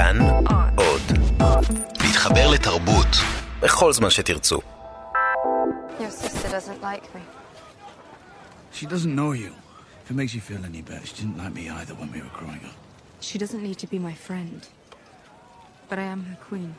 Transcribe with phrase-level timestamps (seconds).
[0.00, 0.18] כאן
[0.76, 1.18] עוד.
[2.00, 3.06] להתחבר לתרבות
[3.62, 4.60] בכל זמן שתרצו.
[5.98, 7.20] Your sister doesn't like me.
[8.72, 9.52] She doesn't know you.
[10.04, 12.34] If it makes you feel any better, she didn't like me either when we were
[12.38, 12.76] growing up.
[13.28, 14.60] She doesn't need to be my friend.
[15.90, 16.70] But I am her queen.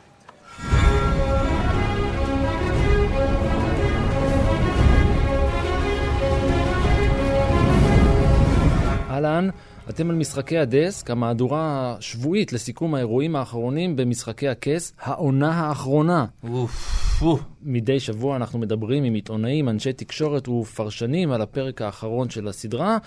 [9.10, 9.48] אהלן,
[9.94, 16.26] אתם על משחקי הדסק, המהדורה השבועית לסיכום האירועים האחרונים במשחקי הכס, העונה האחרונה.
[16.44, 17.40] אוף, אוף.
[17.62, 22.98] מדי שבוע אנחנו מדברים עם עיתונאים, אנשי תקשורת ופרשנים על הפרק האחרון של הסדרה.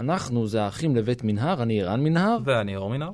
[0.00, 3.10] אנחנו זה האחים לבית מנהר, אני ערן מנהר, ואני אור מנהר.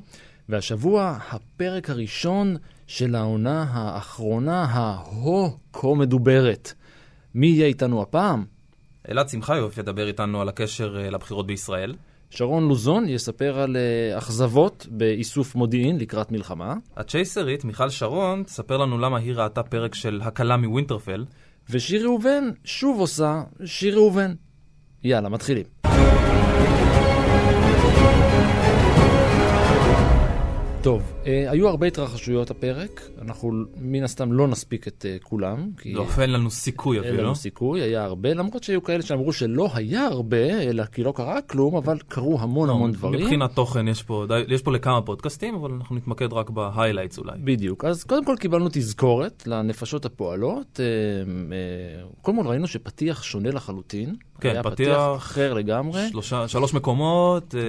[0.48, 6.72] והשבוע הפרק הראשון של העונה האחרונה ההו-כה מדוברת.
[7.34, 8.44] מי יהיה איתנו הפעם?
[9.10, 11.94] אלעד שמחיוף ידבר איתנו על הקשר אה, לבחירות בישראל.
[12.30, 18.98] שרון לוזון יספר על אה, אכזבות באיסוף מודיעין לקראת מלחמה, הצ'ייסרית, מיכל שרון, תספר לנו
[18.98, 21.24] למה היא ראתה פרק של הקלה מווינטרפל.
[21.70, 24.34] ושיר ראובן שוב עושה שיר ראובן.
[25.04, 25.64] יאללה, מתחילים.
[30.82, 31.12] טוב,
[31.48, 36.32] היו הרבה התרחשויות הפרק, אנחנו מן הסתם לא נספיק את אה, כולם, כי לא, אין
[36.32, 37.22] לנו סיכוי אין אפילו.
[37.22, 41.42] לנו סיכוי, היה הרבה, למרות שהיו כאלה שאמרו שלא היה הרבה, אלא כי לא קרה
[41.42, 43.20] כלום, אבל קרו המון לא, המון דברים.
[43.20, 47.38] מבחינת תוכן יש פה, יש פה לכמה פודקאסטים, אבל אנחנו נתמקד רק ב highlights אולי.
[47.44, 47.84] בדיוק.
[47.84, 50.80] אז קודם כל קיבלנו תזכורת לנפשות הפועלות.
[50.80, 54.14] אה, אה, קודם כל ראינו שפתיח שונה לחלוטין.
[54.40, 56.08] כן, היה פתיח פתיח אחר לגמרי.
[56.10, 57.60] שלושה, שלוש מקומות, אה,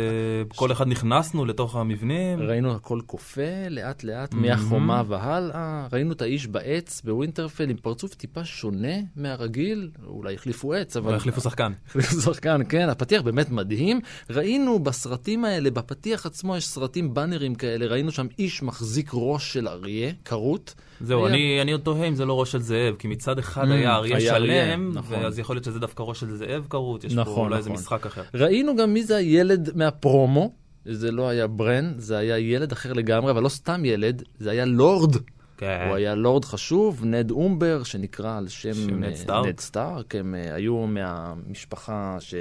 [0.56, 2.40] כל אחד נכנסנו לתוך המבנים.
[2.40, 5.88] ראינו הכל קופא לאט לאט מהחומה והלאה.
[5.94, 9.90] ראינו את האיש בעץ בווינטרפל עם פרצוף טיפה שונה מהרגיל.
[10.08, 11.08] אולי החליפו עץ, אבל...
[11.08, 11.72] אבל החליפו שחקן.
[11.90, 14.00] החליפו שחקן, כן, הפתיח באמת מדהים.
[14.30, 19.68] ראינו בסרטים האלה, בפתיח עצמו יש סרטים באנרים כאלה, ראינו שם איש מחזיק ראש של
[19.68, 20.74] אריה, כרות.
[21.02, 23.68] זהו, היה- אני, אני עוד תוהה אם זה לא ראש של זאב, כי מצד אחד
[23.68, 25.18] Mm, היה אריה שלם, נכון.
[25.20, 27.82] ואז יכול להיות שזה דווקא ראש של זאב כרות, יש פה נכון, אולי איזה נכון.
[27.82, 28.22] משחק אחר.
[28.34, 30.61] ראינו גם מי זה הילד מהפרומו.
[30.86, 34.66] זה לא היה ברן, זה היה ילד אחר לגמרי, אבל לא סתם ילד, זה היה
[34.66, 35.16] לורד.
[35.58, 35.86] כן.
[35.88, 39.48] הוא היה לורד חשוב, נד אומבר, שנקרא על שם שם נד אה, סטארק.
[39.48, 40.16] נד סטארק.
[40.16, 42.34] הם אה, היו מהמשפחה ש...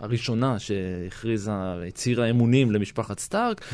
[0.00, 1.52] הראשונה שהכריזה,
[1.88, 3.64] הצהירה אמונים למשפחת סטארק,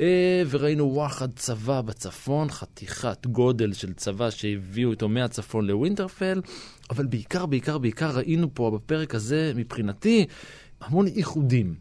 [0.00, 6.40] אה, וראינו וואחד צבא בצפון, חתיכת גודל של צבא שהביאו איתו מהצפון לווינטרפל,
[6.90, 10.26] אבל בעיקר, בעיקר, בעיקר ראינו פה בפרק הזה, מבחינתי,
[10.80, 11.74] המון איחודים.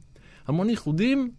[0.47, 1.31] המון איחודים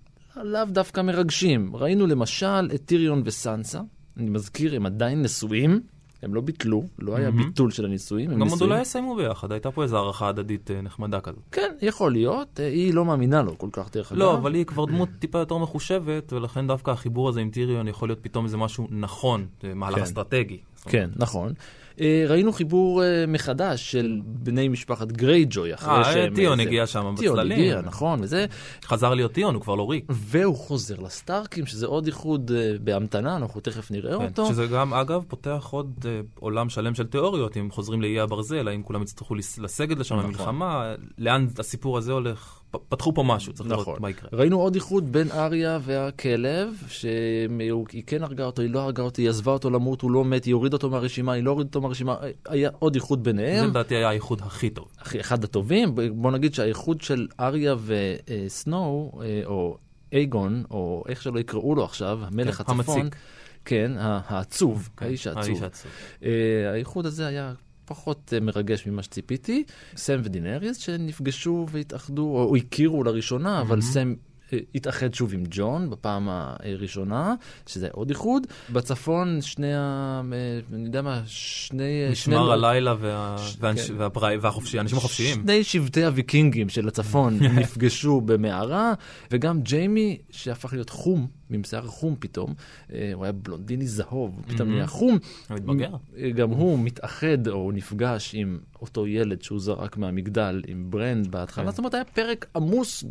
[0.43, 1.77] לאו דווקא מרגשים.
[1.77, 3.81] ראינו למשל את טיריון וסנסה,
[4.17, 5.81] אני מזכיר, הם עדיין נשואים,
[6.23, 7.47] הם לא ביטלו, לא היה מהמם.
[7.47, 8.73] ביטול של הנישואים, הם גם עוד נשואים.
[8.73, 11.43] אולי יסיימו ביחד, הייתה פה איזו הערכה הדדית אה, נחמדה כזאת.
[11.53, 14.21] כן, יכול להיות, אה, היא לא מאמינה לו כל כך, דרך אגב.
[14.21, 18.09] לא, אבל היא כבר דמות טיפה יותר מחושבת, ולכן דווקא החיבור הזה עם טיריון יכול
[18.09, 20.03] להיות פתאום איזה משהו נכון, זה מהלך כן.
[20.03, 20.59] אסטרטגי.
[20.85, 21.53] כן, נכון.
[22.01, 26.35] אה, ראינו חיבור אה, מחדש של בני משפחת גרייג'וי אחרי אה, שהם...
[26.35, 27.59] טיון זה- הגיע שם טיון בצללים.
[27.59, 28.47] הגיע, נכון, וזה.
[28.85, 30.05] חזר להיות טיון, הוא כבר לא ריק.
[30.09, 34.47] והוא חוזר לסטארקים, שזה עוד איחוד אה, בהמתנה, אנחנו תכף נראה כן, אותו.
[34.47, 38.83] שזה גם, אגב, פותח עוד אה, עולם שלם של תיאוריות, אם חוזרים לאיי הברזל, האם
[38.83, 40.27] כולם יצטרכו לס- לסגת לשם נכון.
[40.27, 43.85] במלחמה, לאן הסיפור הזה הולך, פתחו פה משהו, צריך נכון.
[43.85, 44.29] לראות מה יקרה.
[44.33, 47.71] ראינו עוד איחוד בין אריה והכלב, שהיא
[48.07, 50.55] כן הרגה אותו, היא לא הרגה אותו, היא עזבה אותו למות, הוא לא מת, היא
[50.55, 52.17] הורידה אותו מהרשימה, היא לא הורידה אותו מהרשימה,
[52.49, 53.67] היה עוד איחוד זה ביניהם.
[53.71, 54.89] לדעתי היה האיחוד הכי טוב.
[55.01, 59.77] הכי- אחד הטובים, בוא נגיד שהאיחוד של אריה וסנואו, אה, או
[60.13, 63.17] אייגון, או איך שלא יקראו לו עכשיו, המלך כן, הצפון, המציק.
[63.65, 65.63] כן, העצוב, האיש האיש העצוב.
[65.63, 65.91] העצוב.
[66.25, 66.31] אה,
[66.73, 67.53] האיחוד הזה היה
[67.87, 69.65] פחות אה, מרגש ממה שציפיתי.
[69.97, 74.15] סם ודינריס שנפגשו והתאחדו, או הכירו לראשונה, אבל סם...
[74.53, 77.35] אה, התאחד שוב עם ג'ון בפעם הראשונה,
[77.67, 78.47] שזה עוד איחוד.
[78.73, 80.21] בצפון שני ה...
[80.33, 80.39] אה,
[80.75, 81.79] אני יודע מה, שני...
[82.15, 83.89] שני- משמר הלילה וה- ש- והאנש-
[84.21, 84.37] כן.
[84.41, 85.43] והחופשי, האנשים החופשיים.
[85.43, 88.93] שני שבטי הוויקינגים של הצפון נפגשו במערה,
[89.31, 92.55] וגם ג'יימי, שהפך להיות חום, עם שיער חום פתאום,
[92.93, 95.19] אה, הוא היה בלונדיני זהוב, פתאום נהיה חום.
[95.49, 95.95] הוא מתבגר.
[96.19, 101.65] אה, גם הוא מתאחד, או נפגש עם אותו ילד שהוא זרק מהמגדל, עם ברנד בהתחלה.
[101.65, 101.71] כן.
[101.71, 103.05] זאת אומרת, היה פרק עמוס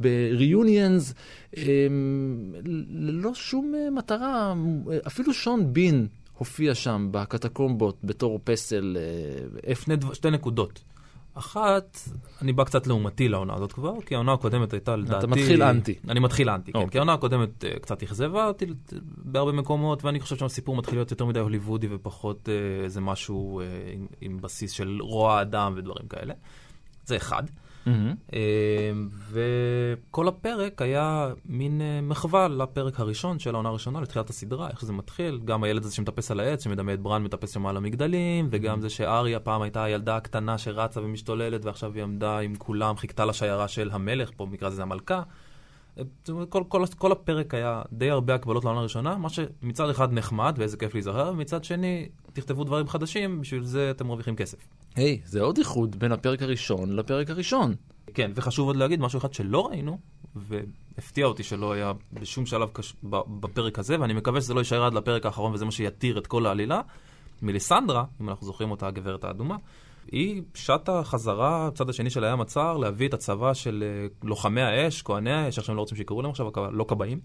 [0.00, 1.12] ב-reunions,
[2.90, 4.54] ללא שום אה, מטרה.
[5.06, 6.06] אפילו שון בין
[6.38, 8.96] הופיע שם בקטקומבות בתור פסל.
[10.12, 10.93] שתי נקודות.
[11.34, 11.98] אחת,
[12.42, 15.26] אני בא קצת לעומתי לעונה הזאת כבר, כי העונה הקודמת הייתה לדעתי...
[15.26, 15.94] מתחיל אנטי.
[16.08, 16.78] אני מתחיל אנטי, כן.
[16.78, 16.90] אוקיי.
[16.90, 18.66] כי העונה הקודמת אה, קצת אכזבה אותי
[19.16, 23.66] בהרבה מקומות, ואני חושב שהסיפור מתחיל להיות יותר מדי הוליוודי ופחות אה, איזה משהו אה,
[24.20, 26.34] עם בסיס של רוע אדם ודברים כאלה.
[27.06, 27.42] זה אחד.
[28.34, 28.92] אה,
[29.30, 34.92] וכל הפרק היה מין אה, מחווה לפרק הראשון של העונה הראשונה, לתחילת הסדרה, איך שזה
[34.92, 35.40] מתחיל.
[35.44, 38.90] גם הילד הזה שמטפס על העץ, שמדמה את ברן מטפס שם על המגדלים, וגם זה
[38.90, 43.90] שאריה פעם הייתה הילדה הקטנה שרצה ומשתוללת, ועכשיו היא עמדה עם כולם, חיכתה לשיירה של
[43.92, 45.22] המלך, פה במקרה הזה זה המלכה.
[46.48, 50.76] כל, כל, כל הפרק היה די הרבה הקבלות לעונה הראשונה, מה שמצד אחד נחמד ואיזה
[50.76, 54.58] כיף להיזהר, ומצד שני, תכתבו דברים חדשים, בשביל זה אתם מרוויחים כסף.
[54.94, 57.74] היי, hey, זה עוד איחוד בין הפרק הראשון לפרק הראשון.
[58.14, 59.98] כן, וחשוב עוד להגיד משהו אחד שלא ראינו,
[60.36, 62.94] והפתיע אותי שלא היה בשום שלב קש...
[63.40, 66.46] בפרק הזה, ואני מקווה שזה לא יישאר עד לפרק האחרון וזה מה שיתיר את כל
[66.46, 66.80] העלילה.
[67.42, 69.56] מליסנדרה, אם אנחנו זוכרים אותה, הגברת האדומה,
[70.12, 75.02] היא שטה חזרה, צד השני של הים הצר, להביא את הצבא של אה, לוחמי האש,
[75.02, 77.20] כהני האש, עכשיו לא רוצים שיקראו להם עכשיו, לא כבאים.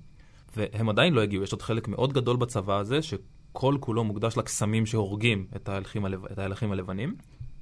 [0.57, 4.85] והם עדיין לא הגיעו, יש עוד חלק מאוד גדול בצבא הזה, שכל כולו מוקדש לקסמים
[4.85, 6.25] שהורגים את ההלכים, הלב...
[6.25, 7.15] את ההלכים הלבנים,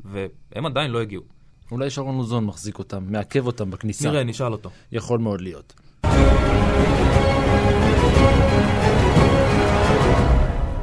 [0.06, 1.24] והם עדיין לא הגיעו.
[1.72, 4.10] אולי שרון לוזון מחזיק אותם, מעכב אותם בכניסה.
[4.10, 4.70] נראה, נשאל אותו.
[4.92, 5.74] יכול מאוד להיות.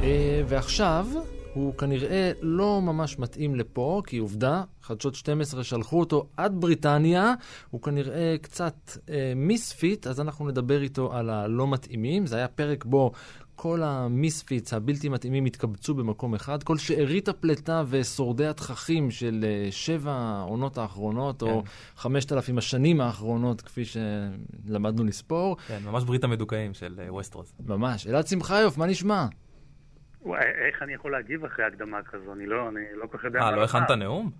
[0.03, 1.07] אה, ועכשיו,
[1.53, 7.33] הוא כנראה לא ממש מתאים לפה, כי עובדה, חדשות 12 שלחו אותו עד בריטניה,
[7.69, 12.25] הוא כנראה קצת אה, misfit, אז אנחנו נדבר איתו על הלא מתאימים.
[12.25, 13.11] זה היה פרק בו
[13.55, 16.63] כל ה misfits הבלתי מתאימים התקבצו במקום אחד.
[16.63, 21.49] כל שארית הפלטה ושורדי התככים של אה, שבע העונות האחרונות, כן.
[21.49, 21.63] או
[21.95, 25.57] חמשת אלפים השנים האחרונות, כפי שלמדנו לספור.
[25.67, 27.55] כן, ממש ברית המדוכאים של אה, ווסטרוס.
[27.65, 28.07] ממש.
[28.07, 29.25] אלעד שמחיוף, מה נשמע?
[30.67, 32.33] איך אני יכול להגיב אחרי הקדמה כזו?
[32.33, 33.39] אני לא, אני לא כל כך יודע.
[33.39, 34.31] אה, לא הכנת נאום?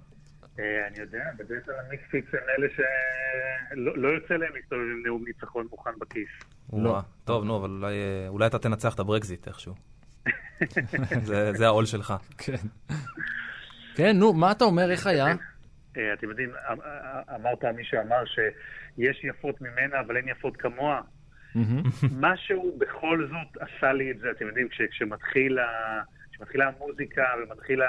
[0.60, 5.02] אה, אני יודע, בדרך כלל ה misfits הם אלה שלא לא יוצא להם להסתובב עם
[5.06, 6.30] נאום ניצחון מוכן בכיס.
[6.74, 7.00] לא.
[7.26, 7.84] טוב, נו, אבל
[8.28, 9.74] אולי, אה, אתה תנצח את הברקזיט איכשהו.
[11.28, 12.14] זה, זה העול שלך.
[12.38, 12.68] כן.
[13.96, 15.26] כן, נו, מה אתה אומר, איך היה?
[15.98, 16.52] אה, אתם יודעים,
[17.36, 21.02] אמרת מי שאמר שיש יפות ממנה, אבל אין יפות כמוה.
[22.12, 27.82] משהו בכל זאת עשה לי את זה, אתם יודעים, כשמתחילה המוזיקה ומתחיל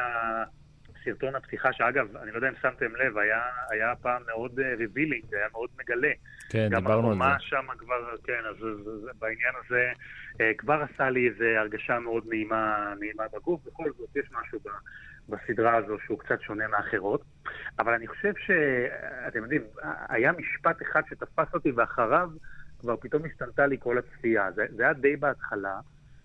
[1.06, 5.36] סרטון הפתיחה, שאגב, אני לא יודע אם שמתם לב, היה, היה פעם מאוד revealing, אה,
[5.36, 6.12] היה מאוד מגלה.
[6.48, 7.20] כן, דיברנו על זה.
[7.20, 9.92] גם החומה שם כבר, כן, אז, אז, אז בעניין הזה
[10.32, 13.60] אה, כבר עשה לי איזו הרגשה מאוד נעימה, נעימה בגוף.
[13.66, 14.68] בכל זאת, יש משהו ב,
[15.28, 17.22] בסדרה הזו שהוא קצת שונה מאחרות.
[17.78, 19.62] אבל אני חושב שאתם יודעים,
[20.08, 22.30] היה משפט אחד שתפס אותי, ואחריו
[22.80, 24.50] כבר פתאום השתנתה לי כל הצפייה.
[24.52, 25.78] זה, זה היה די בהתחלה.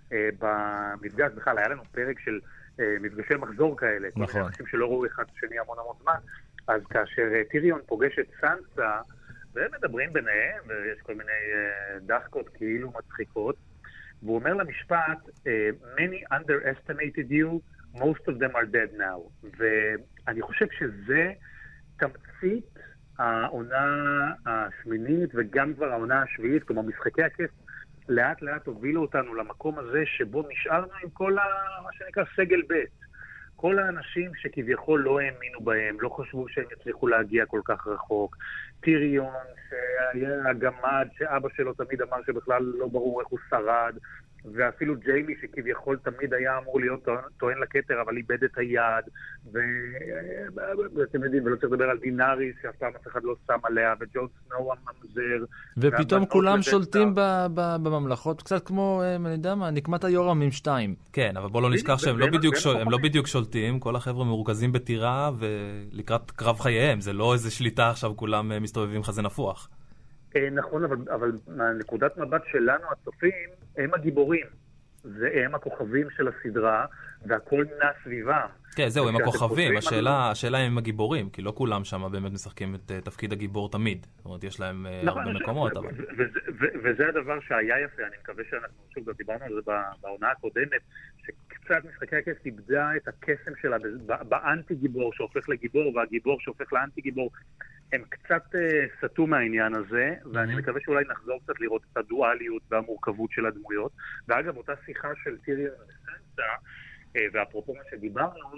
[0.10, 2.61] Uh, במפגש בכלל, היה לנו פרק של אה,
[3.02, 4.26] מפגשי מחזור כאלה, נכון.
[4.26, 6.18] כל מיני אנשים שלא ראו אחד את השני המון המון זמן,
[6.68, 8.98] אז כאשר אה, טיריון פוגש את סנסה,
[9.54, 13.56] והם מדברים ביניהם, ויש כל מיני אה, דחקות כאילו מצחיקות,
[14.24, 15.30] והוא אומר למשפט,
[15.98, 17.60] many underestimated you,
[17.96, 19.48] most of them are dead now.
[19.58, 21.32] ואני חושב שזה
[21.98, 22.80] תמצית
[23.20, 23.86] העונה
[24.46, 27.50] השמינית וגם כבר העונה השביעית, כלומר משחקי הכס
[28.10, 31.44] לאט לאט הובילו אותנו למקום הזה שבו נשארנו עם כל ה...
[31.84, 32.84] מה שנקרא סגל ב'.
[33.56, 38.38] כל האנשים שכביכול לא האמינו בהם, לא חשבו שהם יצליחו להגיע כל כך רחוק.
[38.80, 39.34] טיריון,
[39.70, 43.96] שהיה הגמד, שאבא שלו תמיד אמר שבכלל לא ברור איך הוא שרד.
[44.46, 47.08] ואפילו ג'יימי שכביכול תמיד היה אמור להיות
[47.38, 49.06] טוען לכתר, אבל איבד את היד,
[50.96, 54.28] ואתם יודעים, ולא צריך לדבר על דינאריס, שאף פעם אף אחד לא שם עליה, וג'ון
[54.48, 55.46] סנואו הממזר.
[55.78, 57.14] ופתאום כולם שולטים
[57.54, 60.96] בממלכות, קצת כמו, אה, אני יודע מה, נקמת היורמים 2.
[61.14, 62.28] כן, אבל בוא לא נזכר שהם לא,
[62.88, 68.16] לא בדיוק שולטים, כל החבר'ה מרוכזים בטירה ולקראת קרב חייהם, זה לא איזה שליטה עכשיו
[68.16, 69.70] כולם אה, מסתובבים חזה נפוח.
[70.36, 74.46] אה, נכון, אבל, אבל מהנקודת מבט שלנו, הצופים, הם הגיבורים.
[75.06, 76.86] והם הכוכבים של הסדרה,
[77.26, 78.48] והכל נע סביבם.
[78.76, 80.32] כן, זהו, הם הכוכבים, השאלה.
[80.32, 84.08] השאלה אם הם הגיבורים, כי לא כולם שם באמת משחקים את uh, תפקיד הגיבור תמיד.
[84.18, 85.90] זאת אומרת, יש להם uh, נכון, הרבה מקומות, אבל...
[86.84, 90.82] וזה הדבר שהיה יפה, אני מקווה שאנחנו, שוב, דיברנו על זה בעונה הקודמת,
[91.18, 97.32] שקצת משחקי הכס איבדה את הקסם שלה באנטי גיבור שהופך לגיבור, והגיבור שהופך לאנטי גיבור.
[97.94, 103.32] הם קצת uh, סטו מהעניין הזה, ואני מקווה שאולי נחזור קצת לראות את הדואליות והמורכבות
[103.32, 103.92] של הדמויות.
[104.28, 106.52] ואגב, אותה שיחה של טיריון וסנסה,
[107.34, 108.50] ואפרופו מה שדיברנו,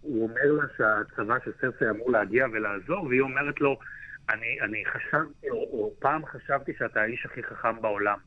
[0.00, 3.78] הוא אומר לה שהצבא של סרסי אמור להגיע ולעזור, והיא אומרת לו,
[4.30, 8.18] אני, אני חשבתי, או, או פעם חשבתי שאתה האיש הכי חכם בעולם.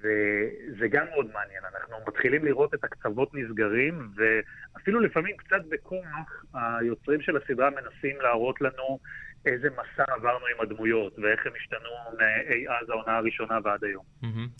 [0.00, 7.20] וזה גם מאוד מעניין, אנחנו מתחילים לראות את הקצוות נסגרים, ואפילו לפעמים קצת בכוח, היוצרים
[7.20, 8.98] של הסדרה מנסים להראות לנו
[9.46, 11.88] איזה מסע עברנו עם הדמויות, ואיך הם השתנו
[12.18, 14.04] מאי אז העונה הראשונה ועד היום.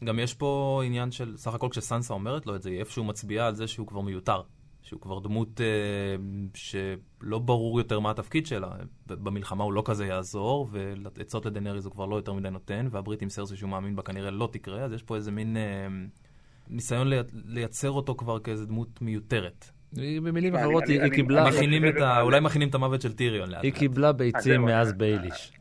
[0.04, 3.46] גם יש פה עניין של, סך הכל כשסנסה אומרת לו את זה, היא איפשהו מצביעה
[3.46, 4.42] על זה שהוא כבר מיותר.
[4.86, 5.66] שהוא כבר דמות אה,
[6.54, 8.68] שלא ברור יותר מה התפקיד שלה.
[9.06, 10.68] במלחמה הוא לא כזה יעזור,
[11.16, 14.30] ועצות לדנריז הוא כבר לא יותר מדי נותן, והברית עם סרסי שהוא מאמין בה כנראה
[14.30, 15.86] לא תקרה, אז יש פה איזה מין אה,
[16.68, 19.70] ניסיון לייצר אותו כבר כאיזה דמות מיותרת.
[19.92, 22.20] במילים אחרות, היא קיבלה...
[22.20, 23.62] אולי מכינים את המוות של טיריון לאט.
[23.62, 25.52] היא קיבלה ביצים מאז בייליש.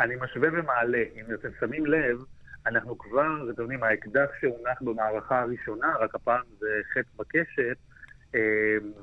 [0.00, 2.24] אני משווה ומעלה, אם אתם שמים לב,
[2.66, 7.76] אנחנו כבר, אתם יודעים, האקדח שהונח במערכה הראשונה, רק הפעם זה חטא בקשת,
[8.34, 8.40] אה,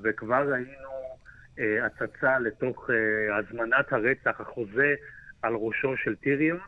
[0.04, 1.18] וכבר ראינו
[1.60, 4.94] אה, הצצה לתוך אה, הזמנת הרצח, החוזה
[5.42, 6.60] על ראשו של טיריון,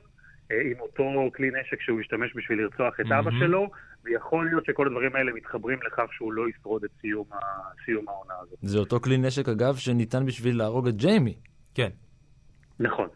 [0.71, 1.03] עם אותו
[1.35, 3.71] כלי נשק שהוא השתמש בשביל לרצוח את אבא שלו,
[4.03, 7.25] ויכול להיות שכל הדברים האלה מתחברים לכך שהוא לא ישרוד את סיום,
[7.85, 8.57] סיום העונה הזאת.
[8.61, 11.35] זה אותו כלי נשק, אגב, שניתן בשביל להרוג את ג'יימי.
[11.75, 11.89] כן.
[12.79, 13.07] נכון.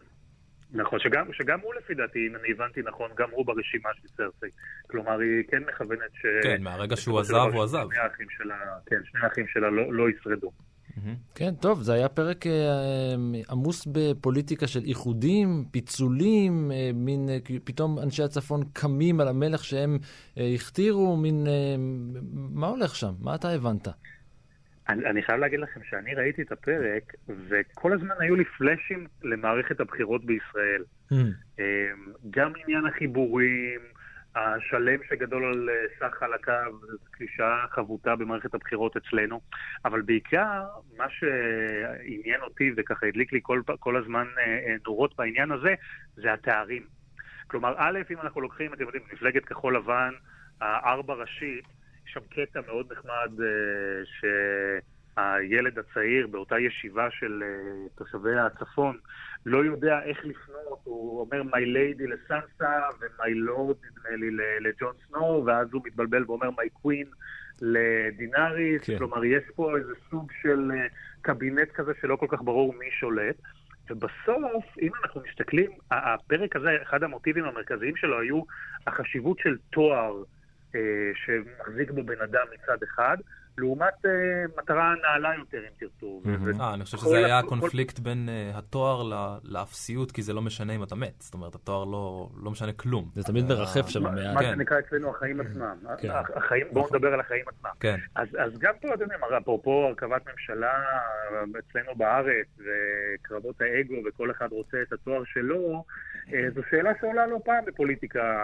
[0.72, 4.54] נכון, שגם, שגם הוא לפי דעתי, אם אני הבנתי נכון, גם הוא ברשימה של סרסי.
[4.90, 6.26] כלומר, היא כן מכוונת ש...
[6.42, 7.86] כן, מהרגע שהוא עזב, הוא עזב.
[7.92, 10.50] שני האחים שלה, כן, שני האחים שלה לא, לא ישרדו.
[11.34, 12.52] כן, טוב, זה היה פרק אה,
[13.50, 19.98] עמוס בפוליטיקה של איחודים, פיצולים, אה, מין, אה, פתאום אנשי הצפון קמים על המלך שהם
[20.54, 21.46] הכתירו, מין,
[22.32, 23.12] מה הולך שם?
[23.20, 23.88] מה אתה הבנת?
[24.88, 27.14] אני, אני חייב להגיד לכם שאני ראיתי את הפרק,
[27.48, 30.82] וכל הזמן היו לי פלאשים למערכת הבחירות בישראל.
[31.12, 31.62] Mm.
[32.30, 33.80] גם עניין החיבורים,
[34.38, 39.40] השלם שגדול על אה, סך חלקיו, זו קלישאה חבוטה במערכת הבחירות אצלנו,
[39.84, 40.64] אבל בעיקר
[40.96, 45.74] מה שעניין אותי וככה הדליק לי כל, כל הזמן אה, אה, נורות בעניין הזה,
[46.14, 46.82] זה התארים.
[47.46, 50.12] כלומר, א', אם אנחנו לוקחים, אתם יודעים, מפלגת כחול לבן,
[50.60, 51.64] הארבע ראשית,
[52.06, 53.30] יש שם קטע מאוד נחמד
[55.14, 57.42] שהילד הצעיר באותה ישיבה של
[57.94, 58.98] תושבי הצפון
[59.46, 64.30] לא יודע איך לפנות, הוא אומר My Lady לסנסה ו-My Lord נדמה לי
[64.60, 67.08] לג'ון סנואו, ואז הוא מתבלבל ואומר My Queen
[67.62, 68.98] לדינאריס, כן.
[68.98, 70.86] כלומר יש פה איזה סוג של אה,
[71.22, 73.36] קבינט כזה שלא כל כך ברור מי שולט.
[73.90, 78.42] ובסוף, אם אנחנו מסתכלים, הפרק הזה, אחד המוטיבים המרכזיים שלו היו
[78.86, 80.22] החשיבות של תואר
[80.74, 80.80] אה,
[81.14, 83.16] שמחזיק בו בן אדם מצד אחד,
[83.58, 84.08] לעומת uh,
[84.58, 86.22] מטרה נעלה יותר, אם תרצו.
[86.60, 89.02] אה, אני חושב שזה היה הקונפליקט בין uh, התואר
[89.44, 91.14] לאפסיות, כי זה לא משנה אם אתה מת.
[91.18, 93.10] זאת אומרת, התואר לא, לא משנה כלום.
[93.14, 94.34] זה תמיד מרחף שם מעט.
[94.34, 95.76] מה שנקרא אצלנו החיים עצמם.
[95.98, 96.08] כן.
[96.72, 97.70] בואו נדבר על החיים עצמם.
[97.80, 97.96] כן.
[98.16, 100.72] אז גם פה, אתם יודעים, אפרופו הרכבת ממשלה
[101.58, 105.82] אצלנו בארץ, וקרבות האגו, וכל אחד רוצה את התואר שלו, אה,
[106.54, 108.38] זו שאלה שעולה לא פעם בפוליטיקה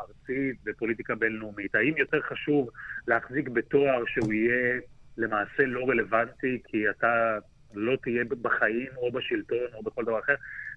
[0.00, 1.74] ארצית, בפוליטיקה בינלאומית.
[1.74, 2.70] האם יותר חשוב
[3.08, 4.80] להחזיק בתואר שהוא יהיה
[5.16, 7.38] למעשה לא רלוונטי, כי אתה
[7.74, 10.34] לא תהיה בחיים או בשלטון או בכל דבר אחר,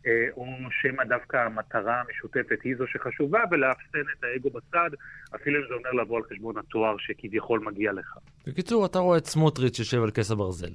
[0.07, 0.45] אה, או
[0.81, 4.89] שמא דווקא המטרה המשותפת היא זו שחשובה, ולאפסן את האגו בצד,
[5.35, 8.17] אפילו אם זה אומר לבוא על חשבון התואר שכביכול מגיע לך.
[8.47, 10.71] בקיצור, אתה רואה את סמוטריץ' יושב על כס הברזל.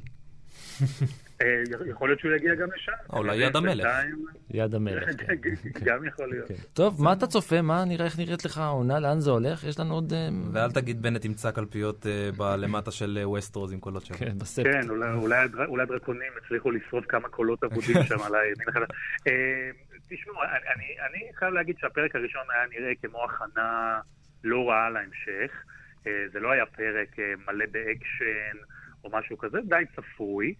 [1.43, 2.93] אה, יכול להיות שהוא יגיע גם לשם.
[3.13, 3.89] אולי יד המלך.
[4.51, 5.35] יד המלך, כן.
[5.85, 6.49] גם יכול להיות.
[6.49, 6.55] כן.
[6.73, 7.63] טוב, מה אתה צופה?
[7.63, 9.01] מה נראה, איך נראית לך העונה?
[9.01, 9.65] לאן זה הולך?
[9.65, 10.13] יש לנו עוד...
[10.13, 14.17] אה, ואל תגיד בנט ימצא קלפיות אה, למטה של ווסטרוס עם קולות שלו.
[14.17, 14.67] כן, בספט.
[14.67, 14.91] כן,
[15.69, 18.89] אולי הדרקונים הצליחו לשרוד כמה קולות אבודים שם על הימין החדש.
[20.11, 20.37] תשמעו,
[21.11, 24.01] אני חייב להגיד שהפרק הראשון היה נראה כמו הכנה
[24.45, 25.65] לא רעה להמשך.
[26.33, 27.17] זה לא היה פרק
[27.49, 28.59] מלא באקשן
[29.05, 30.55] או משהו כזה, די צפוי.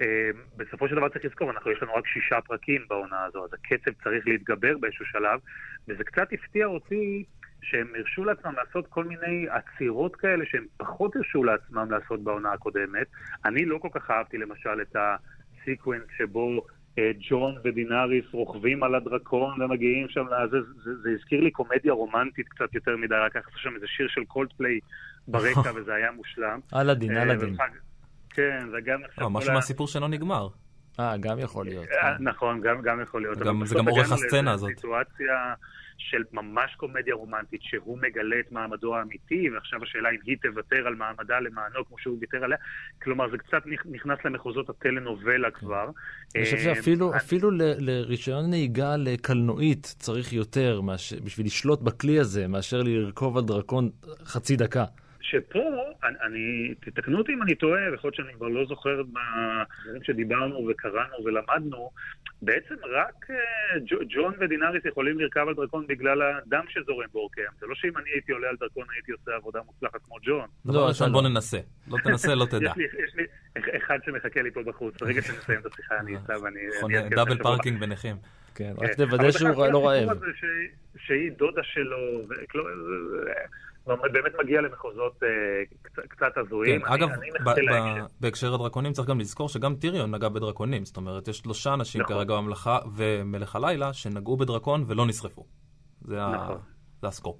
[0.00, 3.50] אה, בסופו של דבר צריך לזכור, אנחנו יש לנו רק שישה פרקים בעונה הזו, אז
[3.54, 5.40] הקצב צריך להתגבר באיזשהו שלב,
[5.88, 7.24] וזה קצת הפתיע אותי
[7.62, 13.06] שהם הרשו לעצמם לעשות כל מיני עצירות כאלה שהם פחות הרשו לעצמם לעשות בעונה הקודמת.
[13.44, 16.66] אני לא כל כך אהבתי למשל את ה sequence שבו
[16.98, 22.48] אה, ג'ון ודינאריס רוכבים על הדרקון ומגיעים שם לזה, זה, זה הזכיר לי קומדיה רומנטית
[22.48, 24.80] קצת יותר מדי, רק עשו שם איזה שיר של קולדפליי
[25.28, 26.60] ברקע וזה היה מושלם.
[26.74, 27.56] אלאדין, אלאדין.
[28.30, 29.24] כן, וגם עכשיו...
[29.24, 30.48] לא, משהו מהסיפור שלא נגמר.
[31.00, 31.86] אה, גם יכול להיות.
[31.88, 32.24] אה, כן.
[32.24, 33.38] נכון, גם יכול להיות.
[33.64, 34.70] זה גם עורך הסצנה הזאת.
[34.76, 35.54] סיטואציה
[35.98, 40.94] של ממש קומדיה רומנטית, שהוא מגלה את מעמדו האמיתי, ועכשיו השאלה אם היא תוותר על
[40.94, 42.58] מעמדה למענו כמו שהוא ויתר עליה.
[43.02, 45.90] כלומר, זה קצת נכנס למחוזות הטלנובלה כבר.
[46.36, 50.80] אני חושב שאפילו אה, לרישיון נהיגה לקלנועית צריך יותר
[51.24, 53.90] בשביל לשלוט בכלי הזה, מאשר לרכוב על דרקון
[54.24, 54.84] חצי דקה.
[55.30, 55.58] שפה,
[56.04, 60.68] אני, אני, תתקנו אותי אם אני טועה, יכול להיות שאני כבר לא זוכר בדברים שדיברנו
[60.70, 61.90] וקראנו ולמדנו,
[62.42, 67.52] בעצם רק uh, ג'ון ודינאריס יכולים לרכב על דרקון בגלל הדם שזורם באורקיהם.
[67.60, 70.46] זה לא שאם אני הייתי עולה על דרקון הייתי עושה עבודה מוצלחת כמו ג'ון.
[70.64, 71.58] לא, עכשיו בוא ננסה.
[71.88, 72.70] לא תנסה, לא תדע.
[72.70, 73.24] יש לי, יש לי
[73.76, 75.02] אחד שמחכה לי פה בחוץ.
[75.02, 76.60] ברגע שנסיים את השיחה אני אצא ואני...
[77.10, 78.16] double parking ביניכם.
[78.54, 80.08] כן, רק תוודא שהוא לא רעב.
[80.96, 81.96] שהיא דודה שלו,
[84.12, 85.28] באמת מגיע למחוזות אה,
[85.82, 86.80] קצת- קצת הזויים.
[86.80, 88.04] כן, אגב, אני ב- ב-.
[88.20, 90.84] בהקשר הדרקונים צריך גם לזכור שגם טיריון נגע בדרקונים.
[90.84, 92.16] זאת אומרת, יש שלושה אנשים נכון.
[92.16, 95.44] כרגע בממלכה ומלך הלילה שנגעו בדרקון ולא נשרפו.
[96.04, 96.56] זה ה- נכון.
[97.02, 97.36] זה הסקופ.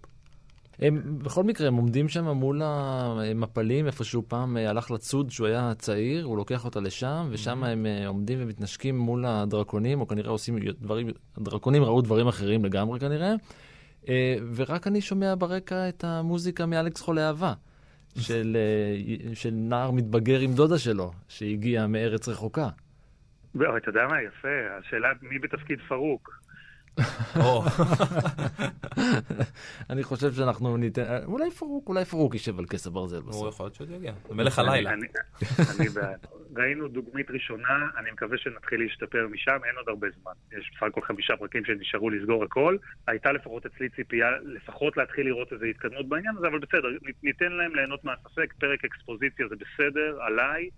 [0.78, 5.46] הם, בכל מקרה, הם עומדים שם מול המפלים, איפה שהוא פעם אה, הלך לצוד כשהוא
[5.46, 10.30] היה צעיר, הוא לוקח אותה לשם, ושם הם אה, עומדים ומתנשקים מול הדרקונים, או כנראה
[10.30, 13.34] עושים דברים, הדרקונים ראו דברים אחרים לגמרי כנראה, אה,
[14.54, 17.52] ורק אני שומע ברקע את המוזיקה מאלכס חולה אהבה.
[18.16, 22.68] של, אה, של נער מתבגר עם דודה שלו, שהגיע מארץ רחוקה.
[23.56, 24.48] אתה יודע מה, יפה,
[24.78, 26.40] השאלה מי בתפקיד פרוק.
[29.90, 33.54] אני חושב שאנחנו ניתן, אולי פרוק, אולי פרוק יישב על כס הברזל הוא בסוף.
[33.54, 34.12] יכול להיות שעוד יגיע.
[34.30, 34.90] מלך הלילה.
[36.56, 40.32] ראינו דוגמית ראשונה, אני מקווה שנתחיל להשתפר משם, אין עוד הרבה זמן.
[40.58, 42.76] יש בסך הכל חמישה פרקים שנשארו לסגור הכל.
[43.06, 46.88] הייתה לפחות אצלי ציפייה, לפחות להתחיל לראות איזו התקדמות בעניין הזה, אבל בסדר,
[47.22, 50.68] ניתן להם ליהנות מהספק, פרק אקספוזיציה זה בסדר, עליי.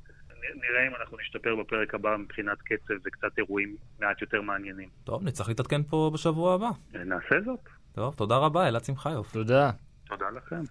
[0.55, 4.89] נראה אם אנחנו נשתפר בפרק הבא מבחינת קצב וקצת אירועים מעט יותר מעניינים.
[5.05, 6.71] טוב, נצטרך להתעדכן פה בשבוע הבא.
[6.93, 7.61] נעשה זאת.
[7.93, 9.33] טוב, תודה רבה, אלעד שמחיוף.
[9.33, 9.71] תודה.
[10.09, 10.63] תודה לכם.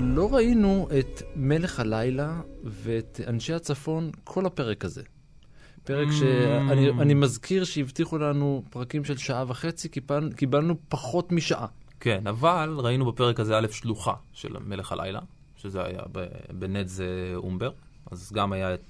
[0.00, 5.02] לא ראינו את מלך הלילה ואת אנשי הצפון כל הפרק הזה.
[5.84, 11.66] פרק שאני אני מזכיר שהבטיחו לנו פרקים של שעה וחצי, קיבל, קיבלנו פחות משעה.
[12.00, 15.20] כן, אבל ראינו בפרק הזה א' שלוחה של מלך הלילה,
[15.56, 17.70] שזה היה ב- בנדס אה, אומבר,
[18.10, 18.80] אז גם היה את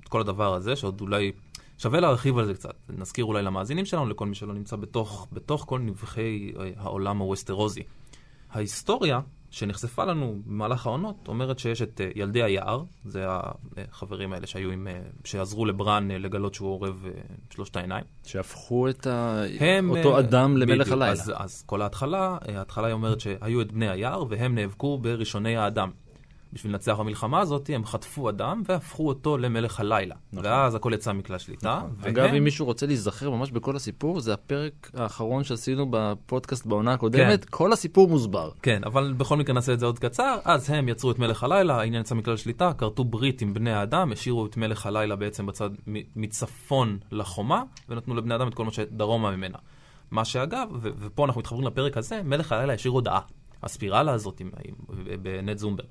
[0.00, 1.32] את כל הדבר הזה, שעוד אולי
[1.78, 2.74] שווה להרחיב על זה קצת.
[2.88, 7.82] נזכיר אולי למאזינים שלנו, לכל מי שלא נמצא בתוך, בתוך כל נבחי אה, העולם הווסטרוזי.
[8.50, 13.26] ההיסטוריה שנחשפה לנו במהלך העונות אומרת שיש את אה, ילדי היער, זה
[13.90, 17.04] החברים האלה שהיו עם, אה, שעזרו לברן אה, לגלות שהוא עורב
[17.50, 18.04] שלושת העיניים.
[18.26, 19.42] שהפכו את ה...
[19.60, 19.90] הם...
[19.90, 21.12] אותו אדם למלך בדיוק, הלילה.
[21.12, 25.90] אז, אז כל ההתחלה, ההתחלה היא אומרת שהיו את בני היער, והם נאבקו בראשוני האדם.
[26.52, 30.14] בשביל לנצח במלחמה הזאת, הם חטפו אדם והפכו אותו למלך הלילה.
[30.32, 30.46] נכון.
[30.46, 31.80] ואז הכל יצא מכלל שליטה.
[31.98, 36.92] והם- אגב, אם מישהו רוצה להיזכר ממש בכל הסיפור, זה הפרק האחרון שעשינו בפודקאסט בעונה
[36.92, 38.50] הקודמת, כל הסיפור מוסבר.
[38.62, 40.38] כן, אבל בכל מקרה נעשה את זה עוד קצר.
[40.44, 44.12] אז הם יצרו את מלך הלילה, העניין יצא מכלל שליטה, כרתו ברית עם בני האדם,
[44.12, 45.70] השאירו את מלך הלילה בעצם בצד
[46.16, 49.58] מצפון לחומה, ונתנו לבני האדם את כל מה שדרומה ממנה.
[50.10, 53.20] מה שאגב, ו- ופה אנחנו מתחברים לפרק הזה, מלך הלילה השאיר הודעה.
[53.62, 54.74] הספירלה הזאת עם, עם,
[55.22, 55.84] בנט זומבר.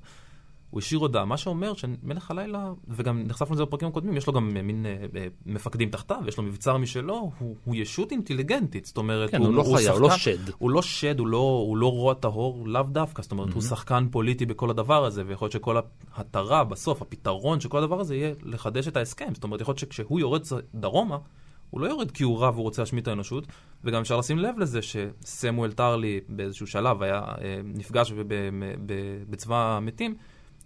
[0.70, 4.56] הוא השאיר הודעה, מה שאומר שמלך הלילה, וגם נחשפנו לזה בפרקים הקודמים, יש לו גם
[4.56, 8.96] אה, מין אה, אה, מפקדים תחתיו, יש לו מבצר משלו, הוא, הוא ישות אינטליגנטית, זאת
[8.96, 10.50] אומרת, כן, הוא לא חיה, הוא לא שד.
[10.58, 14.06] הוא לא שד, הוא לא, הוא לא רוע טהור, לאו דווקא, זאת אומרת, הוא שחקן
[14.10, 15.76] פוליטי בכל הדבר הזה, ויכול להיות שכל
[16.14, 19.28] המטרה, בסוף, הפתרון של כל הדבר הזה יהיה לחדש את ההסכם.
[19.34, 20.42] זאת אומרת, יכול להיות שכשהוא יורד
[20.74, 21.18] דרומה,
[21.70, 23.46] הוא לא יורד כי הוא רע והוא רוצה להשמיד את האנושות,
[23.84, 28.12] וגם אפשר לשים לב לזה שסמואל טרלי באיזשהו שלב היה אה, נפגש
[29.30, 30.14] בצבא המתים,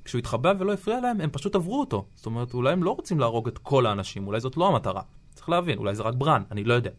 [0.04, 2.04] כשהוא התחבא ולא הפריע להם, הם פשוט עברו אותו.
[2.14, 5.02] זאת אומרת, אולי הם לא רוצים להרוג את כל האנשים, אולי זאת לא המטרה.
[5.34, 6.90] צריך להבין, אולי זה רק ברן, אני לא יודע.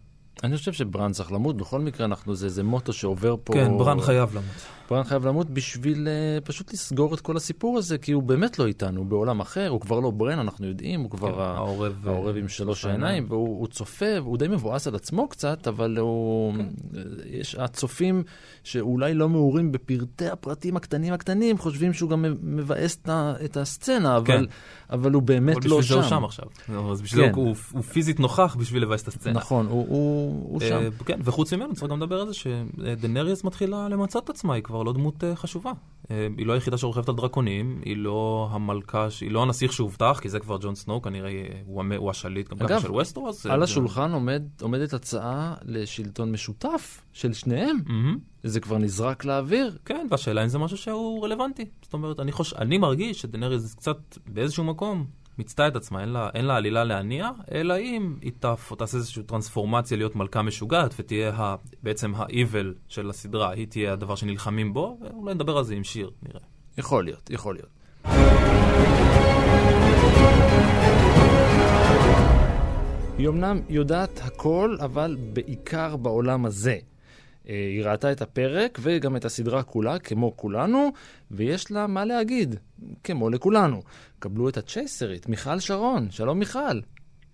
[0.43, 3.53] אני חושב שברן צריך למות, בכל מקרה אנחנו, זה איזה מוטו שעובר פה.
[3.53, 4.74] כן, ברן חייב למות.
[4.89, 8.65] ברן חייב למות בשביל uh, פשוט לסגור את כל הסיפור הזה, כי הוא באמת לא
[8.65, 12.07] איתנו, הוא בעולם אחר, הוא כבר לא ברן, אנחנו יודעים, הוא כבר כן, ה- העורב,
[12.07, 13.25] העורב אה, עם שלוש העיניים.
[13.29, 16.53] והוא הוא צופה, והוא די מבואס על עצמו קצת, אבל הוא...
[16.53, 16.65] כן.
[17.25, 18.23] יש הצופים
[18.63, 22.97] שאולי לא מעורים בפרטי הפרטים הקטנים הקטנים, חושבים שהוא גם מבאס
[23.45, 24.43] את הסצנה, אבל, כן.
[24.89, 25.95] אבל הוא באמת לא שם.
[25.95, 26.45] הוא שם עכשיו.
[26.91, 27.33] אז בשביל כן.
[27.35, 29.33] הוא, הוא פיזית נוכח בשביל לבאס את הסצנה.
[29.33, 30.75] נכון, הוא, הוא, הוא שם.
[30.75, 34.63] אה, כן, וחוץ ממנו צריך גם לדבר על זה שדנריאס מתחילה למצות את עצמה, היא
[34.63, 35.71] כבר לא דמות אה, חשובה.
[36.11, 40.29] אה, היא לא היחידה שרוכבת על דרקונים, היא לא המלכה, היא לא הנסיך שהובטח, כי
[40.29, 43.45] זה כבר ג'ון סנואו, כנראה אה, הוא המ- הוא השליט גם ככה אגב, של ווסטרוס.
[43.45, 47.77] על השולחן עומד, עומדת הצעה לשלטון משותף של שניהם.
[47.85, 48.17] מהמם.
[48.43, 49.77] זה כבר נזרק לאוויר.
[49.85, 51.65] כן, והשאלה אם זה משהו שהוא רלוונטי.
[51.81, 52.53] זאת אומרת, אני, חוש...
[52.53, 55.05] אני מרגיש שדנריאס קצת באיזשהו מקום
[55.37, 58.97] מיצתה את עצמה, אין לה, אין לה עלילה להניע, אלא אם היא תף, או תעשה
[58.97, 61.55] איזושהי טרנספורמציה להיות מלכה משוגעת, ותהיה ה...
[61.83, 66.11] בעצם ה-evil של הסדרה, היא תהיה הדבר שנלחמים בו, ואולי נדבר על זה עם שיר,
[66.23, 66.39] נראה.
[66.77, 67.69] יכול להיות, יכול להיות.
[73.17, 76.77] היא אמנם יודעת הכל, אבל בעיקר בעולם הזה.
[77.49, 80.91] אה, היא ראתה את הפרק וגם את הסדרה כולה, כמו כולנו,
[81.31, 82.55] ויש לה מה להגיד,
[83.03, 83.81] כמו לכולנו.
[84.19, 86.11] קבלו את הצ'ייסרית, מיכל שרון.
[86.11, 86.79] שלום מיכל.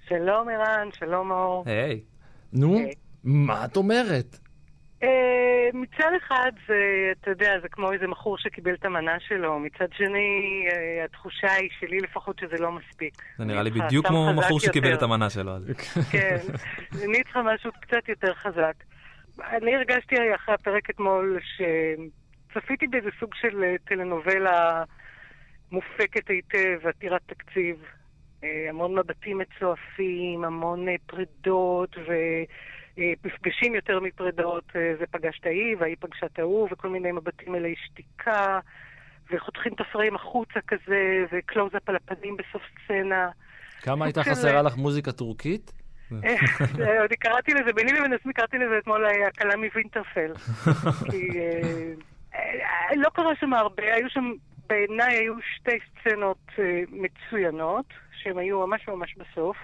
[0.08, 1.64] שלום ערן, שלום מאור.
[1.66, 2.00] היי,
[2.54, 2.94] נו, היי.
[3.24, 4.38] מה את אומרת?
[5.04, 6.76] אה, מצד אחד זה,
[7.22, 11.70] אתה יודע, זה כמו איזה מכור שקיבל את המנה שלו, מצד שני, אה, התחושה היא
[11.80, 13.22] שלי לפחות שזה לא מספיק.
[13.38, 14.94] זה נראה לי בדיוק כמו בחור שקיבל.
[14.94, 15.52] את המנה שלו.
[16.12, 16.38] כן,
[17.06, 18.74] אני צריכה משהו קצת יותר חזק.
[19.50, 24.84] אני הרגשתי אחרי הפרק אתמול שצפיתי באיזה סוג של אה, טלנובלה
[25.72, 27.76] מופקת היטב, עתירת תקציב.
[28.44, 31.96] אה, המון מבטים מצועפים, המון אה, פרידות
[32.98, 34.64] ומפגשים יותר מפרידות.
[34.74, 38.60] זה פגש את ההיא וההיא פגשה את ההוא, וכל מיני מבטים אלי שתיקה,
[39.32, 43.30] וחותכים את הפריים החוצה כזה, וקלוז-אפ על הפנים בסוף סצנה.
[43.82, 45.81] כמה הייתה חסרה לך מוזיקה טורקית?
[47.00, 50.34] עוד קראתי לזה, ביני לבין עצמי קראתי לזה אתמול אה, הקלה מווינטרפל.
[51.12, 51.30] כי
[52.36, 54.32] אה, לא קרה שם הרבה, היו שם,
[54.70, 57.86] בעיניי היו שתי סצנות אה, מצוינות,
[58.22, 59.58] שהן היו ממש ממש בסוף.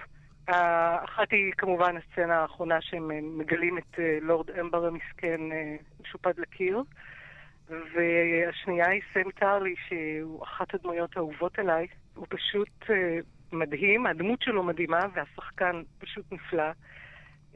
[0.48, 5.40] האחת היא כמובן הסצנה האחרונה שהם מגלים את לורד אמבר המסכן
[6.00, 6.82] משופד לקיר.
[7.68, 11.86] והשנייה היא סם טארלי, שהוא אחת הדמויות האהובות עליי.
[12.14, 12.90] הוא פשוט
[13.52, 16.62] מדהים, הדמות שלו מדהימה, והשחקן פשוט נפלא.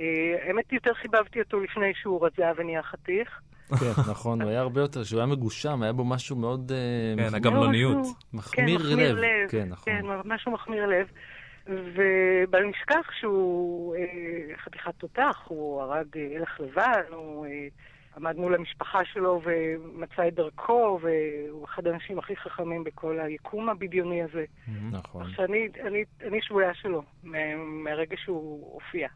[0.00, 0.06] אה,
[0.46, 3.40] האמת, יותר חיבבתי אותו לפני שהוא רזה ונהיה חתיך.
[3.80, 7.34] כן, נכון, הוא היה הרבה יותר, שהוא היה מגושם, היה בו משהו מאוד אה, כן,
[7.34, 7.96] הגמלוניות.
[7.98, 9.16] משהו- מחמיר כן, לב.
[9.50, 9.84] כן, נכון.
[9.92, 11.06] כן, משהו מחמיר לב.
[11.66, 14.00] ובל נשכח שהוא אה,
[14.64, 17.46] חתיכת תותח, הוא הרג הלך לבן, הוא
[18.16, 24.22] עמד מול המשפחה שלו ומצא את דרכו, והוא אחד האנשים הכי חכמים בכל היקום הבדיוני
[24.22, 24.44] הזה.
[24.90, 25.24] נכון.
[25.24, 27.38] כך שאני אני, אני שבויה שלו מה-
[27.84, 29.08] מהרגע שהוא הופיע.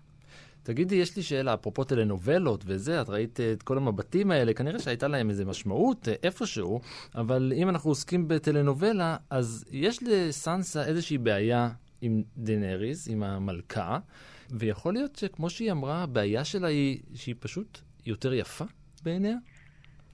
[0.62, 4.78] תגידי, יש לי שאלה, אפרופו טלנובלות וזה, את ראית אה, את כל המבטים האלה, כנראה
[4.78, 6.80] שהייתה להם איזה משמעות אה, איפשהו,
[7.14, 11.68] אבל אם אנחנו עוסקים בטלנובלה, אז יש לסנסה איזושהי בעיה
[12.00, 13.98] עם דנריס, עם המלכה,
[14.50, 18.64] ויכול להיות שכמו שהיא אמרה, הבעיה שלה היא שהיא פשוט יותר יפה
[19.06, 19.36] בעיניה?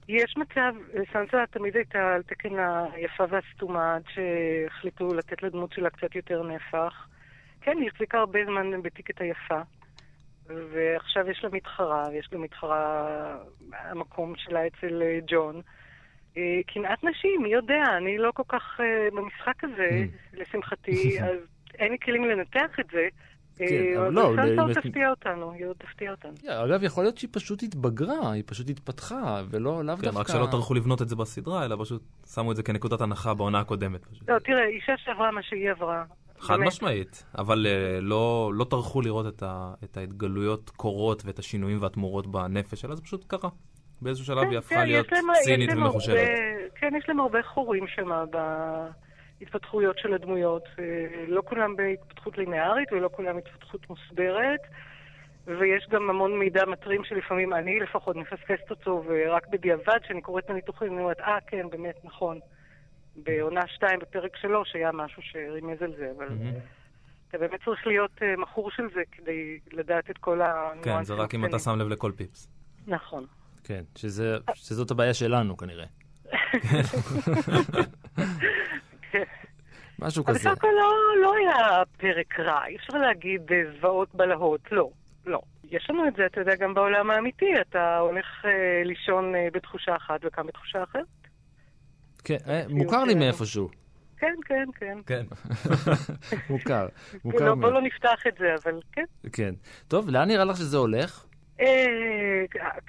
[0.08, 0.74] יש מצב,
[1.12, 2.54] סנסה תמיד הייתה על תקן
[2.92, 7.08] היפה והסתומה, עד שהחליטו לתת לדמות שלה קצת יותר נפח.
[7.60, 9.60] כן, היא החזיקה הרבה זמן בטיקט היפה,
[10.46, 13.36] ועכשיו יש לה מתחרה, יש לה מתחרה,
[13.72, 15.60] המקום שלה אצל אה, ג'ון.
[16.36, 21.38] אה, קנאת נשים, מי יודע, אני לא כל כך אה, במשחק הזה, לשמחתי, אז
[21.78, 23.08] אין לי כלים לנתח את זה.
[23.68, 26.32] כן, אבל לא, עוד באמת- תפתיע אותנו, היא עוד תפתיע אותנו.
[26.64, 30.20] אגב, יכול להיות שהיא פשוט התבגרה, היא פשוט התפתחה, ולא, לאו כן, דווקא...
[30.20, 32.02] רק שלא טרחו לבנות את זה בסדרה, אלא פשוט
[32.34, 34.00] שמו את זה כנקודת הנחה בעונה הקודמת.
[34.28, 36.04] לא, תראה, אישה שעברה מה שהיא עברה.
[36.38, 36.56] חד.
[36.56, 42.26] משמעית, אבל אה, לא, לא טרחו לראות את, ה, את ההתגלויות קורות ואת השינויים והתמורות
[42.26, 43.50] בנפש שלה, זה פשוט קרה.
[44.02, 45.06] באיזשהו שלב היא הפכה כן, להיות
[45.42, 46.28] צינית להם ומחושבת.
[46.74, 48.10] כן, יש להם הרבה חורים שם
[49.42, 50.64] בהתפתחויות של הדמויות.
[50.78, 50.84] אה,
[51.28, 54.60] לא כולם בהתפתחות ליניארית ולא כולם בהתפתחות מוסברת.
[55.46, 60.50] ויש גם המון מידע מטרים שלפעמים אני לפחות מפספסת אותו, ורק בדיעבד, כשאני קוראת את
[60.50, 62.38] הניתוחים, אני אומרת, אה, כן, באמת, נכון.
[63.16, 66.28] בעונה 2, בפרק 3, היה משהו שרימז על זה, אבל
[67.28, 70.82] אתה באמת צריך להיות אה, מכור של זה כדי לדעת את כל הניואנסים.
[70.82, 71.58] כן, זה רק אם אתה.
[71.58, 72.48] שם לב לכל פיפס.
[72.86, 73.26] נכון.
[73.64, 75.86] כן, שזה, שזאת הבעיה שלנו כנראה.
[79.98, 80.38] משהו אבל כזה.
[80.50, 81.56] בסך הכל לא, לא היה
[81.98, 84.90] פרק רע, אי אפשר להגיד אה, זוועות בלהות, לא,
[85.26, 85.40] לא.
[85.70, 88.50] יש לנו את זה, אתה יודע, גם בעולם האמיתי, אתה הולך אה,
[88.84, 91.04] לישון אה, בתחושה אחת וקם בתחושה אחרת.
[92.24, 92.36] כן,
[92.68, 93.18] מוכר לי כן.
[93.18, 93.68] מאיפשהו.
[94.18, 94.98] כן, כן, כן.
[95.06, 95.24] כן.
[96.50, 96.86] מוכר.
[97.24, 97.72] מוכר לא, בוא מאוד.
[97.72, 99.04] לא נפתח את זה, אבל כן.
[99.32, 99.54] כן.
[99.88, 101.24] טוב, לאן נראה לך שזה הולך?
[101.58, 101.64] הכ-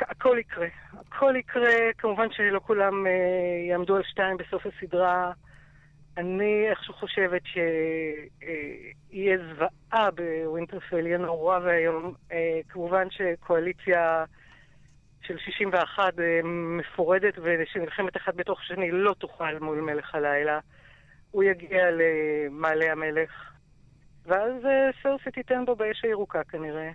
[0.09, 0.67] הכל יקרה.
[1.07, 2.93] הכל יקרה, כמובן שלא כולם
[3.69, 5.31] יעמדו על שתיים בסוף הסדרה.
[6.17, 12.13] אני איכשהו חושבת שיהיה זוועה בווינטרפל, יהיה נורא ואיום.
[12.31, 14.25] אה, כמובן שקואליציה
[15.21, 20.59] של 61 אה, מפורדת ושנלחמת אחד בתוך שני לא תוכל מול מלך הלילה.
[21.31, 23.31] הוא יגיע למעלה המלך,
[24.25, 26.91] ואז אה, סרסי תיתן בו באש הירוקה כנראה.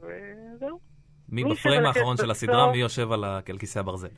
[0.00, 0.78] וזהו.
[1.28, 4.08] מי בפריים האחרון של הסדרה, מי יושב על כיסא הברזל.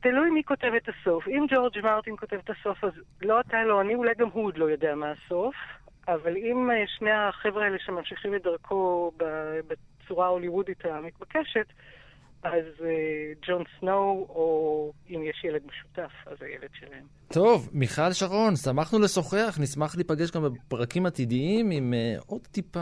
[0.00, 1.28] תלוי מי כותב את הסוף.
[1.28, 4.58] אם ג'ורג' מרטין כותב את הסוף, אז לא אתה, לא אני, אולי גם הוא עוד
[4.58, 5.54] לא יודע מה הסוף.
[6.08, 9.12] אבל אם אה, שני החבר'ה האלה שממשיכים את דרכו
[9.66, 11.66] בצורה ההוליוודית המתבקשת,
[12.42, 17.04] אז אה, ג'ון סנואו, או אם יש ילד משותף, אז הילד שלהם.
[17.32, 22.80] טוב, מיכל שרון, שמחנו לשוחח, נשמח להיפגש גם בפרקים עתידיים עם uh, עוד טיפה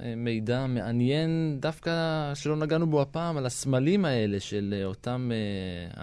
[0.00, 1.90] uh, מידע מעניין, דווקא
[2.34, 5.30] שלא נגענו בו הפעם, על הסמלים האלה של uh, אותם
[5.96, 6.00] uh,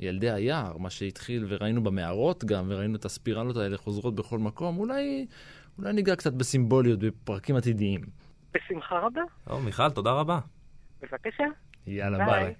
[0.00, 5.26] ילדי היער, מה שהתחיל וראינו במערות גם, וראינו את הספירלות האלה חוזרות בכל מקום, אולי,
[5.78, 8.00] אולי ניגע קצת בסימבוליות בפרקים עתידיים.
[8.54, 9.22] בשמחה רבה.
[9.44, 10.38] טוב, מיכל, תודה רבה.
[11.02, 11.44] בבקשה.
[11.86, 12.54] יאללה, ביי.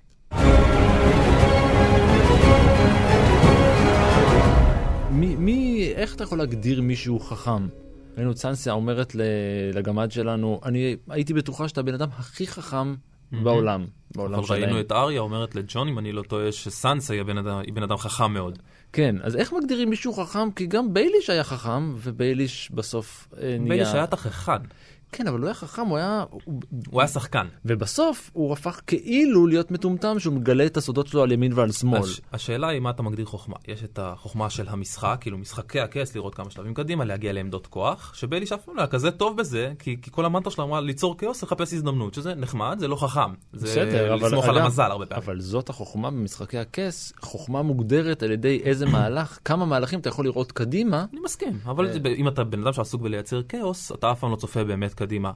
[5.10, 7.66] מי, מי, איך אתה יכול להגדיר מישהו חכם?
[8.16, 9.12] ראינו את סנסיה אומרת
[9.74, 12.94] לגמד שלנו, אני הייתי בטוחה שאתה הבן אדם הכי חכם
[13.32, 13.86] בעולם.
[14.14, 14.62] בעולם אבל שלהם.
[14.62, 17.82] ראינו את אריה אומרת לג'ון, אם אני לא טועה, שסנסה היא הבן אדם- היא בן
[17.82, 18.58] אדם חכם מאוד.
[18.92, 20.50] כן, אז איך מגדירים מישהו חכם?
[20.50, 23.68] כי גם בייליש היה חכם, ובייליש בסוף אה, נהיה...
[23.68, 24.52] בייליש היה תככן,
[25.12, 26.24] כן, אבל הוא היה חכם, הוא היה...
[26.30, 27.46] הוא- הוא היה שחקן.
[27.64, 32.00] ובסוף הוא הפך כאילו להיות מטומטם, שהוא מגלה את הסודות שלו על ימין ועל שמאל.
[32.00, 33.56] הש, השאלה היא מה אתה מגדיר חוכמה.
[33.68, 38.14] יש את החוכמה של המשחק, כאילו משחקי הכס, לראות כמה שלבים קדימה, להגיע לעמדות כוח,
[38.14, 41.18] שבייליש אף פעם לא היה כזה טוב בזה, כי, כי כל המנטרה שלו אמרה ליצור
[41.18, 43.30] כאוס, לחפש הזדמנות, שזה נחמד, זה לא חכם.
[43.52, 45.24] זה בסדר, אבל לסמוך על המזל הרבה פעמים.
[45.24, 50.24] אבל זאת החוכמה במשחקי הכס, חוכמה מוגדרת על ידי איזה מהלך, כמה מהלכים אתה יכול
[50.24, 51.04] לראות קדימה.
[51.12, 52.14] אני מסכים, אבל אה.
[52.16, 55.32] אם אתה בן אדם שעסוק בלייצר כאוס, אתה אף פעם לא צופה באמת קדימה,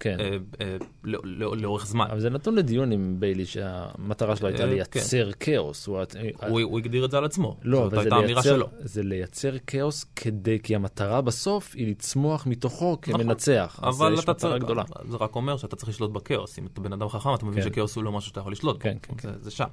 [0.00, 0.16] כן.
[0.20, 2.06] אה, אה, לא- לא- לאורך זמן.
[2.10, 5.86] אבל זה נתון לדיון עם ביילי שהמטרה שלו הייתה אה, לייצר כאוס.
[5.86, 5.98] הוא-
[6.48, 7.56] הוא הוא הגדיר את זה על עצמו.
[7.62, 8.62] לא, אבל זה לייצר.
[8.80, 13.80] זה לייצר כאוס כדי, כי המטרה בסוף היא לצמוח מתוכו כמנצח.
[13.82, 14.06] אז נכון.
[14.06, 14.82] אבל יש אתה צריך, גדולה.
[15.10, 16.58] זה רק אומר שאתה צריך לשלוט בכאוס.
[16.58, 17.68] אם אתה בן אדם חכם, אתה מבין כן.
[17.70, 18.82] שכאוס הוא לא משהו שאתה יכול לשלוט בו.
[18.82, 19.66] כן, כן, זה- זה שם.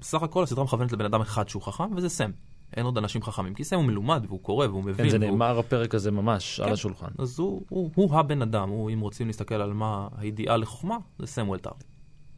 [0.00, 2.30] בסך הכל הסדרה מכוונת לבן אדם אחד שהוא חכם, וזה סם.
[2.76, 5.04] אין עוד אנשים חכמים, כי סם הוא מלומד, והוא קורא, והוא מבין.
[5.04, 6.72] כן, זה והוא- נאמר הפרק הזה ממש על כן.
[6.72, 7.08] השולחן.
[7.18, 11.26] אז הוא, הוא, הוא הבן אדם, הוא, אם רוצים להסתכל על מה האידיאל לחוכמה, זה
[11.26, 11.80] סמואל טארלי.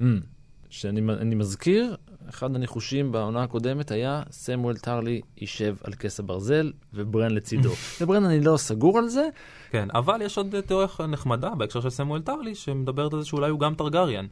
[0.01, 0.05] Mm.
[0.71, 1.97] שאני אני מזכיר,
[2.29, 7.71] אחד הניחושים בעונה הקודמת היה סמואל טרלי יישב על כס הברזל וברן לצידו.
[8.01, 9.29] וברן אני לא סגור על זה,
[9.71, 13.51] כן, אבל יש עוד אה, תיאוריה נחמדה בהקשר של סמוול טארלי, שמדברת על זה שאולי
[13.51, 14.27] הוא גם טרגריאן.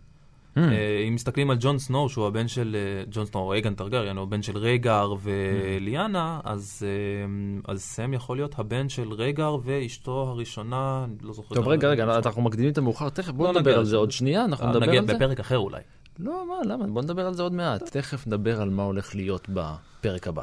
[0.56, 4.16] אה, אם מסתכלים על ג'ון סנואו, שהוא הבן של אה, ג'ון סנואו, או אייגון טרגריאן,
[4.16, 10.12] הוא הבן של רייגר וליאנה, אז, אה, אז סם יכול להיות הבן של רייגר ואשתו
[10.28, 11.54] הראשונה, לא זוכר.
[11.54, 13.84] טוב רגע רגע אנחנו מקדימים את המאוחר תכף בוא לא נדבר על.
[13.84, 15.14] זה עוד שנייה אנחנו נדבר על זה.
[15.14, 15.80] בפרק אחר אולי.
[16.18, 19.48] לא מה למה בוא נדבר על זה עוד מעט תכף נדבר על מה הולך להיות
[19.48, 20.42] בפרק הבא.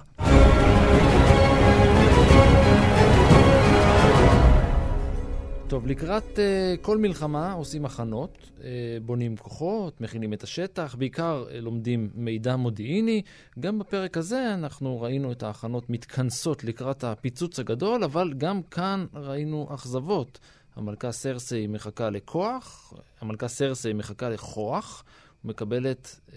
[5.69, 6.39] טוב, לקראת uh,
[6.81, 8.61] כל מלחמה עושים הכנות, uh,
[9.05, 13.21] בונים כוחות, מכינים את השטח, בעיקר uh, לומדים מידע מודיעיני.
[13.59, 19.67] גם בפרק הזה אנחנו ראינו את ההכנות מתכנסות לקראת הפיצוץ הגדול, אבל גם כאן ראינו
[19.73, 20.39] אכזבות.
[20.75, 25.03] המלכה סרסי מחכה לכוח, המלכה סרסי מחכה לכוח,
[25.43, 26.33] מקבלת uh,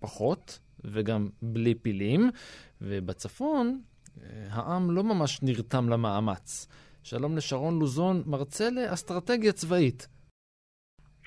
[0.00, 2.30] פחות וגם בלי פילים,
[2.80, 6.68] ובצפון uh, העם לא ממש נרתם למאמץ.
[7.04, 10.08] שלום לשרון לוזון, מרצה לאסטרטגיה צבאית.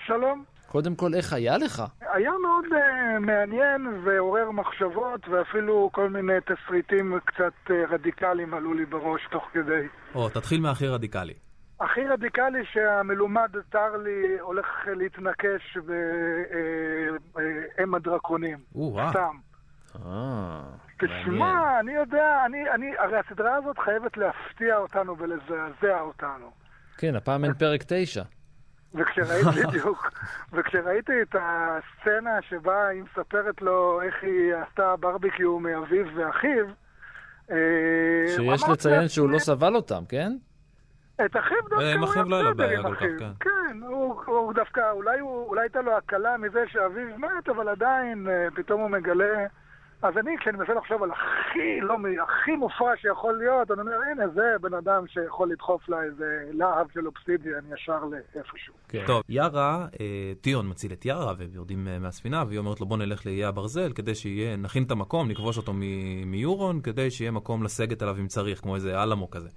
[0.05, 0.43] שלום.
[0.67, 1.83] קודם כל, איך היה לך?
[2.01, 8.85] היה מאוד uh, מעניין ועורר מחשבות, ואפילו כל מיני תסריטים קצת uh, רדיקליים עלו לי
[8.85, 9.87] בראש תוך כדי.
[10.15, 11.33] או, תתחיל מהכי רדיקלי.
[11.79, 15.77] הכי רדיקלי שהמלומד טרלי הולך להתנקש
[17.77, 18.57] באם הדרקונים.
[18.75, 19.09] או-אה.
[19.09, 19.37] סתם.
[20.05, 20.61] אה,
[20.97, 26.51] תשמע, אני יודע, אני, אני, הרי הסדרה הזאת חייבת להפתיע אותנו ולזעזע אותנו.
[26.97, 28.23] כן, הפעם אין פרק תשע.
[28.93, 30.12] וכשראיתי, בדיוק,
[30.53, 36.65] וכשראיתי את הסצנה שבה היא מספרת לו איך היא עשתה ברביקיו מאביו ואחיו,
[37.51, 37.57] אה,
[38.36, 40.31] שיש לציין שהוא לא סבל אותם, כן?
[41.25, 43.19] את אחיו דווקא עם הוא אחיו לא היה לו בסדר עם כך, אחיו.
[43.19, 43.31] כן.
[43.39, 48.27] כן, הוא, הוא דווקא, אולי, הוא, אולי הייתה לו הקלה מזה שאביו מת, אבל עדיין
[48.29, 49.45] אה, פתאום הוא מגלה...
[50.01, 54.27] אז אני, כשאני מנסה לחשוב על הכי, לא, הכי מופרע שיכול להיות, אני אומר, הנה,
[54.27, 58.73] זה בן אדם שיכול לדחוף לה איזה להב של אובסידיאן ישר לאיפשהו.
[58.88, 59.03] כן.
[59.07, 63.25] טוב, יארה, אה, טיון מציל את יארה ויורדים אה, מהספינה, והיא אומרת לו בוא נלך
[63.25, 65.73] לאיי הברזל כדי שיהיה, נכין את המקום, נכבוש אותו
[66.25, 69.49] מיורון, כדי שיהיה מקום לסגת עליו אם צריך, כמו איזה אלמו כזה.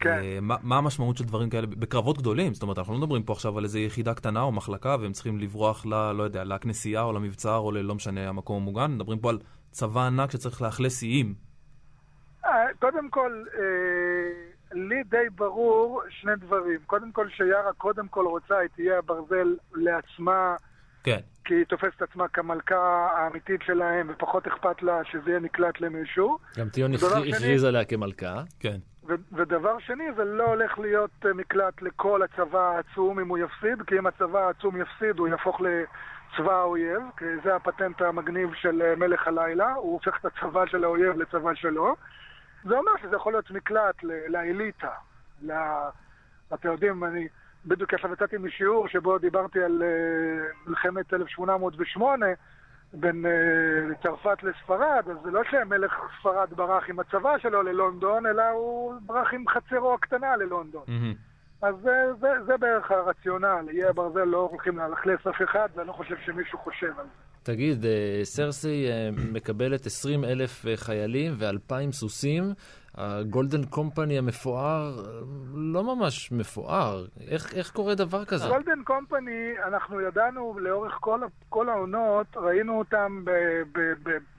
[0.00, 0.18] כן.
[0.22, 2.54] אה, מה, מה המשמעות של דברים כאלה בקרבות גדולים?
[2.54, 5.38] זאת אומרת, אנחנו לא מדברים פה עכשיו על איזה יחידה קטנה או מחלקה, והם צריכים
[5.38, 6.12] לברוח ל...
[6.12, 9.38] לא יודע, לכנסייה או למבצר או ללא משנה המקום המוגן, מדברים פה על
[9.76, 11.34] צבא ענק שצריך לאכלס איים.
[12.44, 13.62] אה, קודם כל, אה,
[14.72, 16.80] לי די ברור שני דברים.
[16.86, 20.56] קודם כל, שיארה קודם כל רוצה את איי הברזל לעצמה,
[21.04, 21.20] כן.
[21.44, 26.38] כי היא תופסת עצמה כמלכה האמיתית שלהם, ופחות אכפת לה שזה יהיה נקלט למישהו.
[26.58, 28.42] גם טיון הכריז עליה כמלכה.
[28.60, 28.76] כן.
[29.08, 33.82] ו- ודבר שני, זה לא הולך להיות אה, מקלט לכל הצבא העצום אם הוא יפסיד,
[33.86, 35.60] כי אם הצבא העצום יפסיד, הוא יהפוך
[36.32, 40.84] לצבא האויב, כי זה הפטנט המגניב של אה, מלך הלילה, הוא הופך את הצבא של
[40.84, 41.96] האויב לצבא שלו.
[42.64, 44.90] זה אומר שזה יכול להיות מקלט לאליטה.
[45.42, 45.52] ל...
[46.54, 47.28] אתם יודעים, אני
[47.66, 52.26] בדיוק עכשיו יצאתי משיעור שבו דיברתי על אה, מלחמת 1808
[52.92, 58.48] בין אה, צרפת לספרד, אז זה לא שמלך ספרד ברח עם הצבא שלו ללונדון, אלא
[58.48, 60.82] הוא ברח עם חצרו הקטנה ללונדון.
[60.88, 61.14] מהמם.
[61.62, 63.66] אז זה, זה, זה בערך הרציונל.
[63.68, 67.26] איי הברזל לא הולכים לאכלס אף אחד, ואני לא חושב שמישהו חושב על זה.
[67.42, 72.42] תגיד, אה, סרסי אה, מקבלת 20 אלף אה, חיילים ו-2,000 סוסים.
[72.94, 75.04] הגולדן קומפני המפואר
[75.54, 77.06] לא ממש מפואר.
[77.30, 78.48] איך, איך קורה דבר כזה?
[78.48, 83.24] גולדן קומפני, אנחנו ידענו לאורך כל, כל העונות, ראינו אותם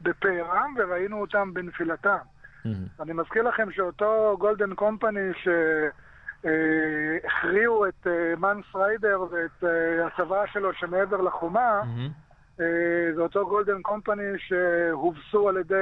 [0.01, 2.17] בפארם וראינו אותם בנפילתם.
[2.65, 3.01] Mm-hmm.
[3.03, 5.29] אני מזכיר לכם שאותו Golden Company
[6.47, 8.07] שהכריעו את
[8.38, 9.63] מאנס ריידר ואת
[10.05, 12.27] הצבא שלו שמעבר לחומה, mm-hmm.
[12.62, 15.75] אה, זה אותו Golden Company שהובסו על ידי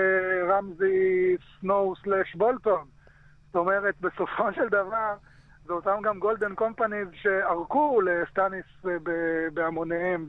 [0.50, 2.86] רמזי סנואו slash בולטון.
[3.48, 5.14] זאת אומרת, בסופו של דבר,
[5.68, 8.66] זה אותם גם Golden Companies שערקו לסטאניס
[9.54, 10.28] בהמוניהם.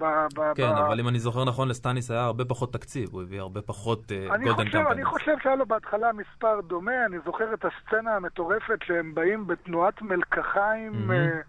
[0.54, 0.76] כן, ב...
[0.86, 4.56] אבל אם אני זוכר נכון, לסטאניס היה הרבה פחות תקציב, הוא הביא הרבה פחות Golden
[4.56, 4.86] Companies.
[4.90, 10.02] אני חושב שהיה לו בהתחלה מספר דומה, אני זוכר את הסצנה המטורפת שהם באים בתנועת
[10.02, 11.46] מלקחיים, mm-hmm.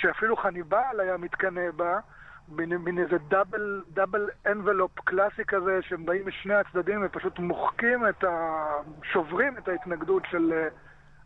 [0.00, 1.98] שאפילו חניבל היה מתקנא בה.
[2.52, 8.66] מין איזה דאבל, דאבל אנבלופ קלאסי כזה, שהם באים משני הצדדים ופשוט מוחקים את ה...
[9.02, 10.68] שוברים את ההתנגדות של אה,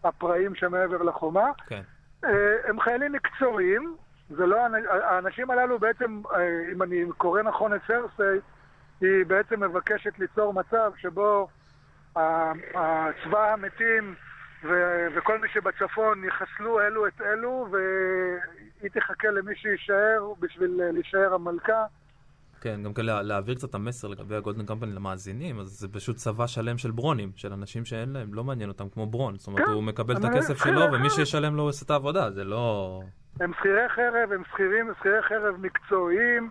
[0.04, 1.50] הפראים שמעבר לחומה.
[1.66, 1.80] כן.
[2.24, 3.96] אה, הם חיילים מקצועיים,
[4.30, 4.56] זה לא...
[4.88, 8.38] האנשים הללו בעצם, אה, אם אני קורא נכון את סרסי,
[9.00, 11.48] היא בעצם מבקשת ליצור מצב שבו
[13.24, 14.14] צבא המתים
[14.64, 21.84] ו- וכל מי שבצפון יחסלו אלו את אלו, והיא תחכה למי שיישאר בשביל להישאר המלכה.
[22.64, 26.78] כן, גם כאלה להעביר קצת המסר לגבי הגולדן קמפני למאזינים, אז זה פשוט צבא שלם
[26.78, 29.38] של ברונים, של אנשים שאין להם, לא מעניין אותם כמו ברון.
[29.38, 32.30] זאת אומרת, כן, הוא מקבל את הכסף שלו, ומי שישלם לו הוא עושה את העבודה,
[32.30, 33.00] זה לא...
[33.40, 36.50] הם שכירי חרב, הם שכירים, שכירי חרב מקצועיים,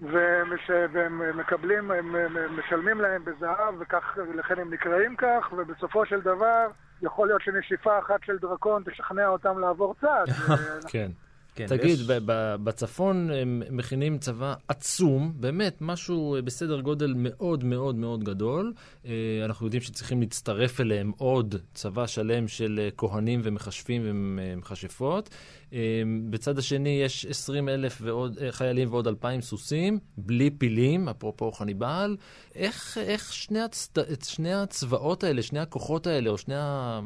[0.00, 2.16] והם מקבלים, הם
[2.58, 6.66] משלמים להם בזהב, וכך, ולכן הם נקראים כך, ובסופו של דבר,
[7.02, 10.24] יכול להיות שנשיפה אחת של דרקון תשכנע אותם לעבור צד.
[10.92, 11.10] כן.
[11.56, 12.22] כן, תגיד, ויש...
[12.64, 18.72] בצפון הם מכינים צבא עצום, באמת, משהו בסדר גודל מאוד מאוד מאוד גדול.
[19.06, 19.12] אה,
[19.44, 25.30] אנחנו יודעים שצריכים להצטרף אליהם עוד צבא שלם של אה, כהנים ומכשפים ומכשפות.
[25.72, 32.16] אה, בצד השני יש 20 אלף ועוד, חיילים ועוד 2,000 סוסים, בלי פילים, אפרופו חניבעל.
[32.54, 33.88] איך, איך שני, הצ...
[34.22, 37.00] שני הצבאות האלה, שני הכוחות האלה, או שני ה...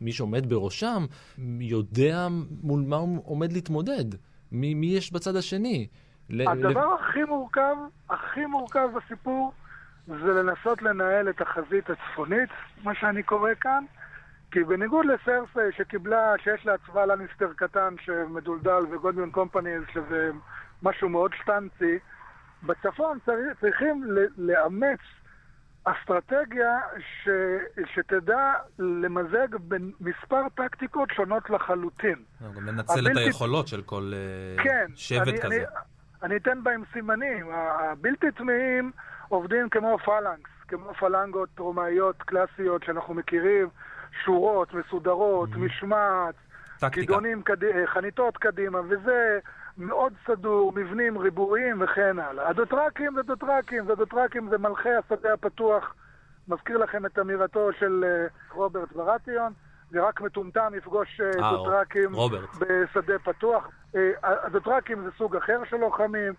[0.00, 1.06] מי שעומד בראשם,
[1.60, 2.28] יודע
[2.62, 4.04] מול מה הוא עומד להתמודד?
[4.52, 5.86] מי, מי יש בצד השני?
[6.30, 6.94] הדבר ל...
[7.00, 7.76] הכי מורכב,
[8.10, 9.52] הכי מורכב בסיפור,
[10.06, 12.48] זה לנסות לנהל את החזית הצפונית,
[12.82, 13.84] מה שאני קורא כאן.
[14.50, 20.30] כי בניגוד לסרסי שקיבלה, שיש לה צבא לניסטר קטן שמדולדל וגולדמן קומפני שזה
[20.82, 21.98] משהו מאוד שטנצי,
[22.62, 23.18] בצפון
[23.60, 24.04] צריכים
[24.36, 25.00] לאמץ
[25.84, 27.28] אסטרטגיה ש,
[27.94, 32.16] שתדע למזג בין מספר טקטיקות שונות לחלוטין.
[32.56, 33.10] גם לנצל הבלתי...
[33.10, 35.54] את היכולות של כל אה, כן, שבט אני, כזה.
[35.56, 35.64] אני,
[36.22, 37.46] אני אתן בהם סימנים.
[37.52, 38.92] הבלתי טמאים
[39.28, 43.68] עובדים כמו פלנקס, כמו פלנגות רומאיות קלאסיות שאנחנו מכירים,
[44.24, 45.58] שורות, מסודרות, mm-hmm.
[45.58, 46.34] משמעת,
[46.92, 47.56] כידונים, קד...
[47.86, 49.38] חניתות קדימה, וזה
[49.82, 52.48] מאוד סדור, מבנים ריבועיים וכן הלאה.
[52.48, 55.94] הדוטרקים זה דוטרקים, זה דוטרקים זה מלכי השדה הפתוח.
[56.48, 59.52] מזכיר לכם את אמירתו של uh, רוברט ברטיון,
[59.90, 62.10] זה רק מטומטם יפגוש uh, דוטרקים
[62.58, 63.68] בשדה פתוח.
[64.22, 66.32] הדוטרקים זה סוג אחר של לוחמים.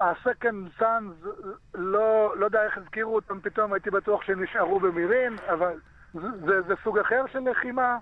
[0.00, 1.28] ה-Second Sons,
[1.74, 5.74] לא, לא יודע איך הזכירו אותם פתאום, הייתי בטוח שהם נשארו במירין, אבל
[6.14, 7.96] זה, זה, זה סוג אחר של לחימה.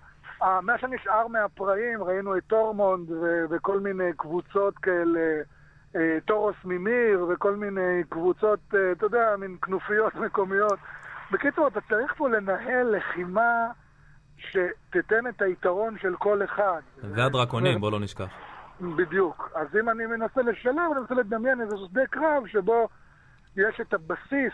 [0.63, 3.11] מה שנשאר מהפראים, ראינו את טורמונד
[3.51, 5.43] וכל מיני קבוצות כאלה,
[5.97, 10.79] אה, טורוס ממיר וכל מיני קבוצות, אה, אתה יודע, מין כנופיות מקומיות.
[11.31, 13.67] בקיצור, אתה צריך פה לנהל לחימה
[14.39, 16.81] שתיתן את היתרון של כל אחד.
[17.03, 18.29] והדרקונים, בוא לא נשכח.
[18.81, 19.51] בדיוק.
[19.55, 22.89] אז אם אני מנסה לשלם, אני מנסה לדמיין איזה שדה קרב שבו
[23.57, 24.53] יש את הבסיס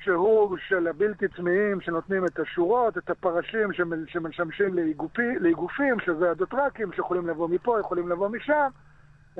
[0.00, 3.72] שהוא של הבלתי צמאים שנותנים את השורות, את הפרשים
[4.06, 8.68] שמשמשים לאיגופי, לאיגופים, שזה הדוטרקים שיכולים לבוא מפה, יכולים לבוא משם,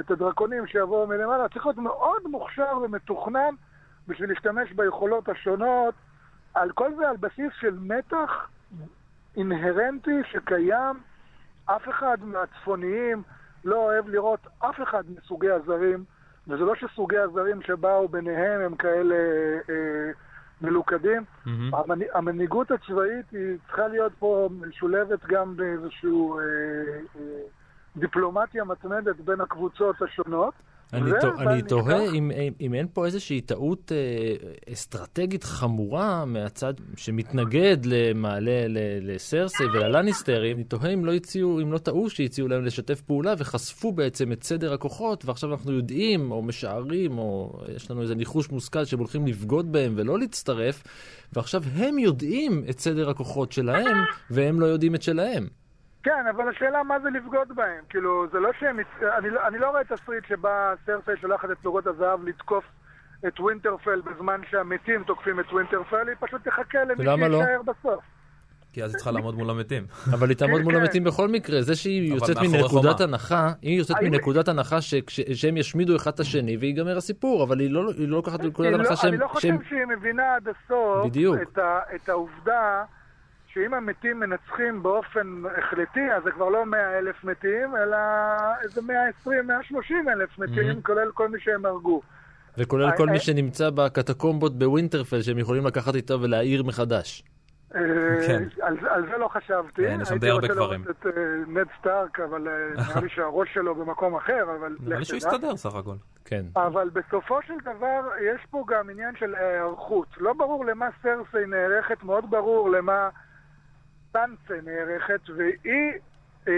[0.01, 1.49] את הדרקונים שיבואו מלמעלה.
[1.49, 3.55] צריך להיות מאוד מוכשר ומתוכנן
[4.09, 5.95] בשביל להשתמש ביכולות השונות.
[6.55, 8.49] על כל זה על בסיס של מתח
[9.37, 10.97] אינהרנטי שקיים.
[11.65, 13.23] אף אחד מהצפוניים
[13.65, 16.05] לא אוהב לראות אף אחד מסוגי הזרים,
[16.49, 19.15] וזה לא שסוגי הזרים שבאו ביניהם הם כאלה...
[19.69, 20.11] אה,
[20.61, 21.23] מלוכדים.
[21.23, 21.77] Mm-hmm.
[21.77, 21.99] המנ...
[22.15, 26.41] המנהיגות הצבאית היא צריכה להיות פה משולבת גם באיזושהי אה,
[27.21, 27.41] אה,
[27.97, 30.55] דיפלומטיה מתמדת בין הקבוצות השונות.
[30.93, 31.11] אני,
[31.69, 32.11] תוהה.
[32.15, 32.31] אם,
[32.61, 38.67] אם, אין פה איזושהי טעות אה, אסטרטגית חמורה מהצד שמתנגד למעלה
[39.01, 40.57] לסרסי וללניסטרים.
[40.57, 44.43] אני תוהה אם לא הציעו, אם לא טעו שהציעו להם לשתף פעולה וחשפו בעצם את
[44.43, 49.27] סדר הכוחות, ועכשיו אנחנו יודעים, או משערים, או יש לנו איזה ניחוש מושכל שהם הולכים
[49.27, 50.83] לבגוד בהם ולא להצטרף,
[51.33, 53.97] ועכשיו הם יודעים את סדר הכוחות שלהם,
[54.31, 55.49] והם לא יודעים את שלהם.
[56.07, 57.85] כן, אבל השאלה מה זה לבגוד בהם.
[57.89, 58.79] כאילו, זה לא שהם...
[59.19, 62.65] אני, לא- אני לא רואה תסריט שבה סרסי שולחת את פלוגות הזהב לתקוף
[63.27, 67.39] את ווינטרפל בזמן שהמתים תוקפים את ווינטרפל, היא פשוט תחכה למי ולמה לא?
[67.39, 68.05] שיישאר בסוף.
[68.73, 69.87] כי אז היא צריכה לעמוד מול המתים.
[70.15, 70.81] אבל היא תעמוד כן, מול כן.
[70.81, 71.63] המתים בכל מקרה.
[71.63, 73.01] זה שהיא יוצאת מנקודת.
[73.01, 74.81] הנחה, היא יוצאת מנקודת הנחה
[75.35, 78.97] שהם ישמידו אחד את השני ויגמר הסיפור, אבל היא לא לא לוקחת מנקודת לא- הנחה
[78.97, 79.13] שהם...
[79.13, 81.13] אני לא חושב שהיא מבינה עד הסוף
[81.95, 82.85] את העובדה
[83.57, 87.97] שאם המתים מנצחים באופן החלטי, אז זה כבר לא 100 אלף מתים, אלא
[88.63, 92.01] איזה 120, 130 אלף מתים, כולל כל מי שהם הרגו.
[92.59, 93.21] וכולל אה, כל מי אה.
[93.21, 97.25] שנמצא בקטקומבות בווינטרפל שהם יכולים לקחת איתו ולהעיר מחדש.
[97.75, 97.81] אה,
[98.27, 98.43] כן.
[98.63, 99.83] על, על זה לא חשבתי.
[99.83, 100.85] כן, יש שם די הרבה הייתי קברים.
[100.89, 101.15] רוצה לראות
[101.47, 102.53] את אה, נד סטארק, אבל אה,
[102.89, 105.29] נראה לי שהראש שלו במקום אחר, אבל נראה לי שהוא תדע.
[105.29, 105.97] יסתדר סך הכל.
[106.25, 106.43] כן.
[106.57, 110.09] אבל בסופו של דבר יש פה גם עניין של היערכות.
[110.17, 113.09] לא ברור למה סרסי נערכת, מאוד ברור למה
[114.17, 115.93] סנסה נערכת, והיא
[116.49, 116.53] אה,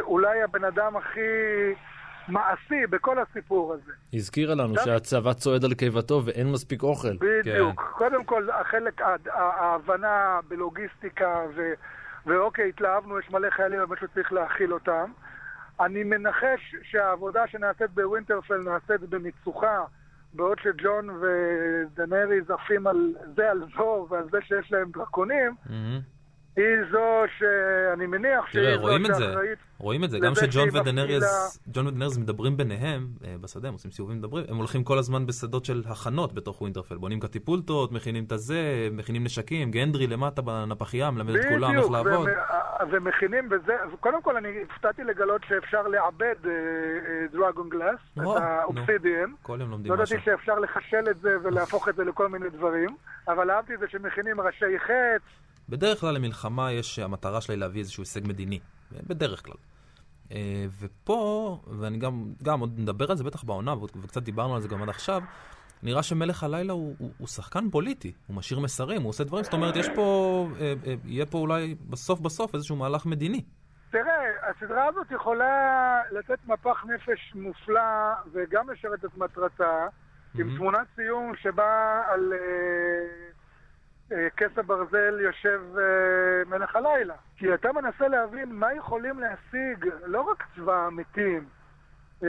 [0.00, 1.20] אולי הבן אדם הכי
[2.28, 3.92] מעשי בכל הסיפור הזה.
[4.14, 7.16] הזכירה לנו גם- שהצבא צועד על קיבתו ואין מספיק אוכל.
[7.20, 7.94] בדיוק.
[7.98, 9.00] קודם כל, החלק,
[9.32, 11.72] ההבנה בלוגיסטיקה, ו,
[12.26, 15.10] ואוקיי, התלהבנו, יש מלא חיילים, אבל מישהו צריך להכיל אותם.
[15.80, 19.80] אני מנחש שהעבודה שנעשית בווינטרפל נעשית בניצוחה,
[20.34, 22.96] בעוד שג'ון ודנריז עפים על
[23.36, 26.00] זה על זו ועל זה שיש להם דרקונים, מהמם.
[26.56, 29.24] היא זו שאני מניח שהיא תראה, זו רואים את זה.
[29.24, 29.58] שאחראית.
[29.78, 34.56] רואים את זה, גם שג'ון ודנריז מדברים ביניהם אה, בשדה, הם עושים סיבובים מדברים, הם
[34.56, 39.70] הולכים כל הזמן בשדות של הכנות בתוך ווינטרפל, בונים קטיפולטות, מכינים את הזה, מכינים נשקים,
[39.70, 42.28] גנדרי למטה בנפחיה, מלמד את כולם איך לעבוד.
[42.28, 46.34] ומ- ומכינים, וזה, קודם כל אני הופתעתי לגלות שאפשר לעבד
[47.32, 49.30] דרגון גלאס, או, את האובסידיאן.
[49.42, 50.16] כל יום לומדים לא משהו.
[50.16, 52.96] ידעתי שאפשר לחשל את זה ולהפוך את זה לכל מיני דברים,
[53.28, 55.22] אבל אהבתי את זה שמכינים ראשי חץ.
[55.72, 58.60] בדרך כלל למלחמה יש, המטרה שלה היא להביא איזשהו הישג מדיני,
[59.06, 59.54] בדרך כלל.
[60.32, 64.68] אה, ופה, ואני גם, גם עוד נדבר על זה בטח בעונה, וקצת דיברנו על זה
[64.68, 65.22] גם עד עכשיו,
[65.82, 69.52] נראה שמלך הלילה הוא, הוא, הוא שחקן פוליטי, הוא משאיר מסרים, הוא עושה דברים, זאת
[69.52, 73.44] אומרת, יש פה, אה, אה, יהיה פה אולי בסוף בסוף איזשהו מהלך מדיני.
[73.90, 77.80] תראה, הסדרה הזאת יכולה לתת מפח נפש מופלא
[78.32, 79.86] וגם לשרת את מטרתה,
[80.38, 83.32] עם תמונת סיום שבה על אה,
[84.36, 87.14] כס הברזל יושב אה, מלך הלילה.
[87.36, 91.44] כי אתה מנסה להבין מה יכולים להשיג לא רק צבא המתים.
[92.24, 92.28] אה,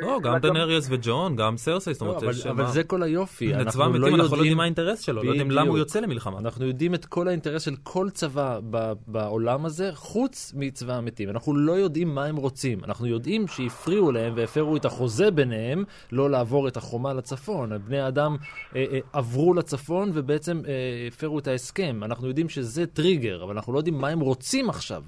[0.00, 3.02] לא, גם דנריאס וג'ון, גם סרסי, זאת לא, אומרת, אבל, יש אבל מה- זה כל
[3.02, 3.52] היופי.
[3.52, 5.78] לצבא המתים לא אנחנו לא יודעים מה האינטרס שלו, לא יודעים למה הוא.
[5.78, 6.38] יוצא למלחמה.
[6.38, 8.58] אנחנו יודעים את כל האינטרס של כל צבא
[9.06, 11.30] בעולם הזה, חוץ מצבא המתים.
[11.30, 12.84] אנחנו לא יודעים מה הם רוצים.
[12.84, 17.72] אנחנו יודעים שהפריעו להם והפרו את החוזה ביניהם לא לעבור את החומה לצפון.
[17.86, 18.36] בני האדם
[18.76, 20.62] אה, אה, עברו לצפון ובעצם
[21.08, 22.00] הפרו את ההסכם.
[22.04, 25.02] אנחנו יודעים שזה טריגר, אבל אנחנו לא יודעים מה הם רוצים עכשיו.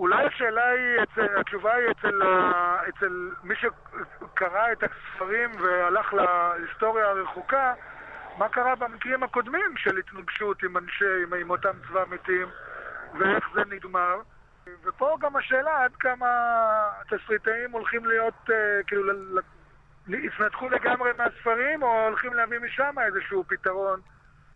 [0.00, 1.00] אולי השאלה היא,
[1.40, 2.22] התשובה היא אצל,
[2.88, 7.74] אצל מי שקרא את הספרים והלך להיסטוריה הרחוקה,
[8.38, 12.48] מה קרה במקרים הקודמים של התנגשות עם אנשי, עם, עם אותם צבא מתים,
[13.18, 14.20] ואיך זה נגמר.
[14.84, 16.26] ופה גם השאלה עד כמה
[17.00, 19.12] התסריטאים הולכים להיות, אה, כאילו,
[20.08, 24.00] יתנתקו לגמרי מהספרים, או הולכים להביא משם איזשהו פתרון.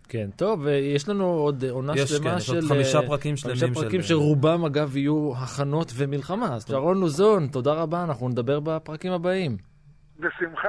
[0.08, 2.54] כן, טוב, ויש לנו עוד עונה יש, שלמה כן, יש של...
[2.54, 6.54] עוד חמישה אה, פרקים חמישה שלמים פרקים של- שרובם, אגב, יהיו הכנות ומלחמה.
[6.54, 9.56] אז שרון לוזון, תודה רבה, אנחנו נדבר בפרקים הבאים.
[10.18, 10.68] בשמחה.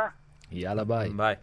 [0.52, 1.10] יאללה, ביי.
[1.10, 1.36] ביי.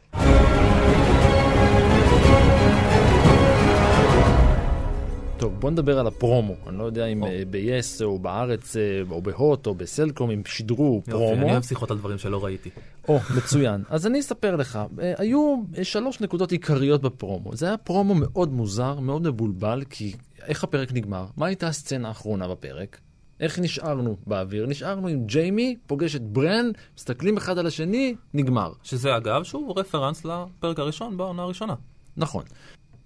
[5.43, 6.55] טוב, בוא נדבר על הפרומו.
[6.67, 7.25] אני לא יודע אם.
[7.25, 11.43] אה, ב-yes או בארץ אה, או ב-HOT או בסלקום הם שידרו יופי, פרומו.
[11.43, 12.71] אני אוהב שיחות על דברים שלא ראיתי.
[13.09, 13.83] או, מצוין.
[13.89, 14.79] אז אני אספר לך.
[15.01, 17.57] אה, היו אה, שלוש נקודות עיקריות בפרומו.
[17.57, 20.13] זה היה פרומו מאוד מוזר, מאוד מבולבל, כי
[20.43, 21.27] איך הפרק נגמר?
[21.37, 22.99] מה הייתה הסצנה האחרונה בפרק?
[23.41, 24.67] איך נשארנו באוויר?
[24.67, 28.73] נשארנו עם ג'יימי, פוגש את ברן, מסתכלים אחד על השני, נגמר.
[28.83, 31.75] שזה אגב, שהוא רפרנס לפרק הראשון בעונה הראשונה.
[32.17, 32.45] נכון.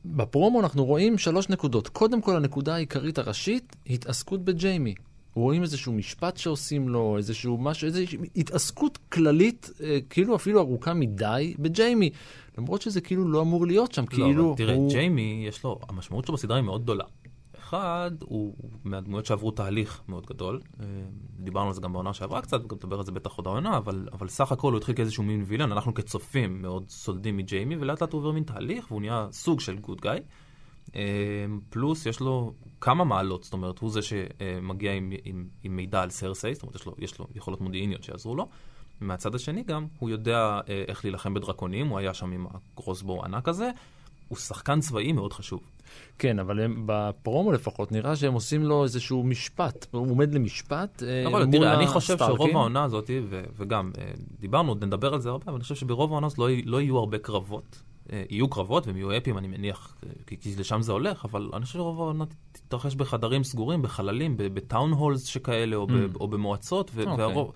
[0.06, 1.88] בפרומו אנחנו רואים שלוש נקודות.
[1.88, 4.94] קודם כל, הנקודה העיקרית הראשית, התעסקות בג'יימי.
[5.34, 11.54] רואים איזשהו משפט שעושים לו, איזשהו משהו, איזושהי התעסקות כללית, אה, כאילו אפילו ארוכה מדי,
[11.58, 12.10] בג'יימי.
[12.58, 14.90] למרות שזה כאילו לא אמור להיות שם, לא, כאילו אבל תראה, הוא...
[14.90, 17.04] ג'יימי, יש לו, המשמעות שלו בסדרה היא מאוד גדולה.
[17.66, 18.54] אחד, הוא
[18.84, 20.60] מהדמויות שעברו תהליך מאוד גדול.
[20.80, 20.86] אה,
[21.38, 24.08] דיברנו על זה גם בעונה שעברה קצת, וגם נדבר על זה בטח עוד העונה, אבל,
[24.12, 28.12] אבל סך הכל הוא התחיל כאיזשהו מין וילן, אנחנו כצופים מאוד סולדים מג'יימי, ולאט לאט
[28.12, 30.18] הוא עובר מין תהליך, והוא נהיה סוג של גוד גאי.
[31.70, 36.10] פלוס יש לו כמה מעלות, זאת אומרת, הוא זה שמגיע עם, עם, עם מידע על
[36.10, 38.48] סרסי, זאת אומרת, יש לו, יש לו יכולות מודיעיניות שיעזרו לו.
[39.00, 43.48] מהצד השני גם, הוא יודע אה, איך להילחם בדרקונים, הוא היה שם עם הקרוסבו הענק
[43.48, 43.70] הזה.
[44.28, 45.60] הוא שחקן צבאי מאוד חשוב.
[46.18, 51.26] כן, אבל הם, בפרומו לפחות נראה שהם עושים לו איזשהו משפט, הוא עומד למשפט אה,
[51.26, 54.04] אבל מול תראה, אני חושב שרוב העונה הזאת, ו- וגם אה,
[54.40, 57.18] דיברנו, נדבר על זה הרבה, אבל אני חושב שברוב העונה הזאת לא, לא יהיו הרבה
[57.18, 57.82] קרבות.
[58.12, 61.64] אה, יהיו קרבות והם יהיו אפיים, אני מניח, כי, כי לשם זה הולך, אבל אני
[61.64, 65.92] חושב שרוב העונה תתרחש בחדרים סגורים, בחללים, בטאון הולס שכאלה, או, mm.
[65.92, 67.08] ב, או במועצות, ו- okay.
[67.08, 67.24] אוקיי.
[67.24, 67.52] והרוב...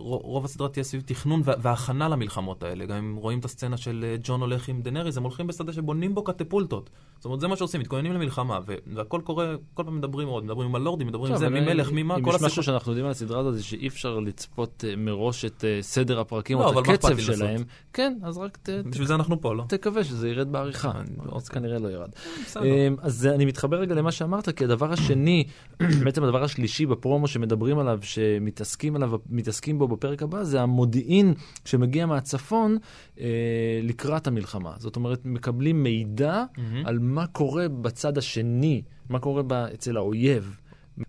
[0.00, 2.86] רוב הסדרה תהיה סביב תכנון והכנה למלחמות האלה.
[2.86, 6.24] גם אם רואים את הסצנה של ג'ון הולך עם דנריס, הם הולכים בשדה שבונים בו
[6.24, 6.90] קטפולטות.
[7.18, 10.74] זאת אומרת, זה מה שעושים, מתכוננים למלחמה, והכל קורה, כל פעם מדברים עוד, מדברים עם
[10.74, 12.34] הלורדים, מדברים עם זה, מי מלך, מי מה, כל הסיפור.
[12.34, 15.64] אם יש משהו שאנחנו יודעים על הסדרה הזאת, זה שאי אפשר לצפות אה, מראש את
[15.64, 17.62] אה, סדר הפרקים או את הקצב שלהם.
[17.92, 18.58] כן, אז רק
[18.90, 19.64] בשביל זה אנחנו פה, לא?
[19.68, 20.92] תקווה שזה ירד בעריכה,
[21.32, 22.10] אז כנראה לא ירד.
[23.02, 25.44] אז אני מתחבר רגע למה שאמרת, כי הדבר השני,
[26.04, 32.78] בעצם הדבר השלישי בפרומו שמדברים עליו, שמתעסקים בו בפרק הבא, זה המודיעין שמגיע מהצפון
[33.82, 34.72] לקראת המלחמה.
[34.78, 36.44] זאת אומרת, מקבלים מידע
[36.84, 39.42] על מה קורה בצד השני, מה קורה
[39.74, 40.56] אצל האויב.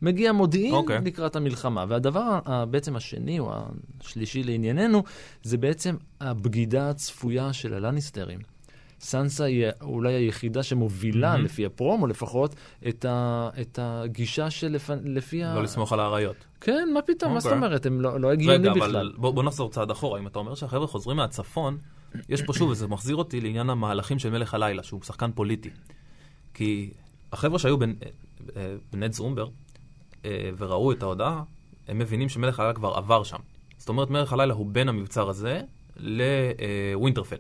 [0.02, 0.78] מגיע מודיעין okay.
[0.78, 1.00] אוקיי.
[1.06, 1.86] לקראת המלחמה.
[1.88, 2.40] והדבר
[2.70, 3.54] בעצם השני, או
[4.02, 5.04] השלישי לענייננו,
[5.44, 8.40] זה בעצם הבגידה הצפויה של הלניסטרים.
[9.00, 11.38] סנסה היא אולי היחידה שמובילה, mm-hmm.
[11.38, 12.56] לפי הפרומו לפחות,
[12.88, 15.56] את, ה, את הגישה שלפי ה...
[15.56, 16.36] לא לסמוך על האריות.
[16.62, 17.34] כן, מה פתאום, okay.
[17.34, 17.66] מה זאת אוקיי.
[17.66, 17.86] אומרת?
[17.86, 18.96] הם לא, לא הגיונים בכלל.
[18.96, 20.20] אבל בוא, בוא נחזור צעד אחורה.
[20.20, 21.78] אם אתה אומר שהחבר'ה חוזרים מהצפון,
[22.30, 25.70] יש פה שוב, וזה מחזיר אותי לעניין המהלכים של מלך הלילה, שהוא שחקן פוליטי.
[26.54, 26.90] כי
[27.34, 28.04] החבר'ה שהיו בנט
[28.58, 29.48] אה, אה, זומבר
[30.26, 31.44] אה, וראו את ההודעה,
[31.88, 33.40] הם מבינים שמלך הלילה כבר עבר שם.
[33.78, 35.62] זאת אומרת, מלך הלילה הוא בין המבצר הזה
[35.98, 37.38] לווינטרפל.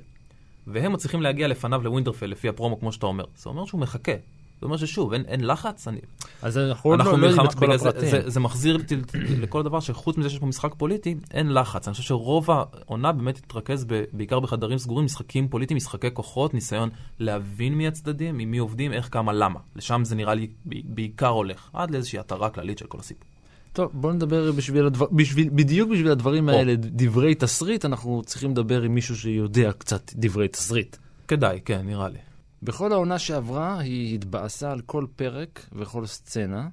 [0.67, 3.25] והם מצליחים להגיע לפניו לווינטרפל לפי הפרומו, כמו שאתה אומר.
[3.35, 4.11] זה אומר שהוא מחכה.
[4.59, 5.87] זה אומר ששוב, אין, אין לחץ.
[5.87, 5.99] אני...
[6.41, 8.01] אז אנחנו עוד לא יודעים את כל הפרטים.
[8.01, 11.87] זה, זה, זה מחזיר אותי לכל דבר שחוץ מזה שיש פה משחק פוליטי, אין לחץ.
[11.87, 16.89] אני חושב שרוב העונה באמת תתרכז ב, בעיקר בחדרים סגורים, משחקים פוליטיים, משחקי כוחות, ניסיון
[17.19, 19.59] להבין מי הצדדים, עם מי עובדים, איך, כמה, למה.
[19.75, 23.27] לשם זה נראה לי בעיקר הולך, עד לאיזושהי התרה כללית של כל הסיפור.
[23.73, 26.53] טוב, בוא נדבר בשביל הדבר, בשביל, בדיוק בשביל הדברים או.
[26.53, 30.97] האלה, דברי תסריט, אנחנו צריכים לדבר עם מישהו שיודע קצת דברי תסריט.
[31.27, 32.17] כדאי, כן, נראה לי.
[32.63, 36.67] בכל העונה שעברה היא התבאסה על כל פרק וכל סצנה.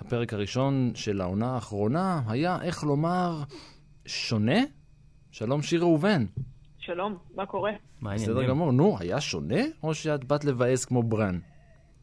[0.00, 3.30] הפרק הראשון של העונה האחרונה היה, איך לומר,
[4.06, 4.58] שונה?
[5.30, 6.24] שלום שיר ראובן.
[6.78, 7.72] שלום, מה קורה?
[8.00, 8.36] מה העניינים?
[8.36, 8.72] בסדר גמור.
[8.72, 9.60] נו, היה שונה?
[9.82, 11.38] או שאת באת לבאס כמו ברן?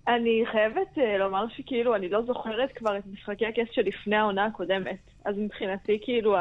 [0.08, 5.00] אני חייבת uh, לומר שכאילו, אני לא זוכרת כבר את משחקי הכס שלפני העונה הקודמת.
[5.26, 6.36] אז מבחינתי, כאילו,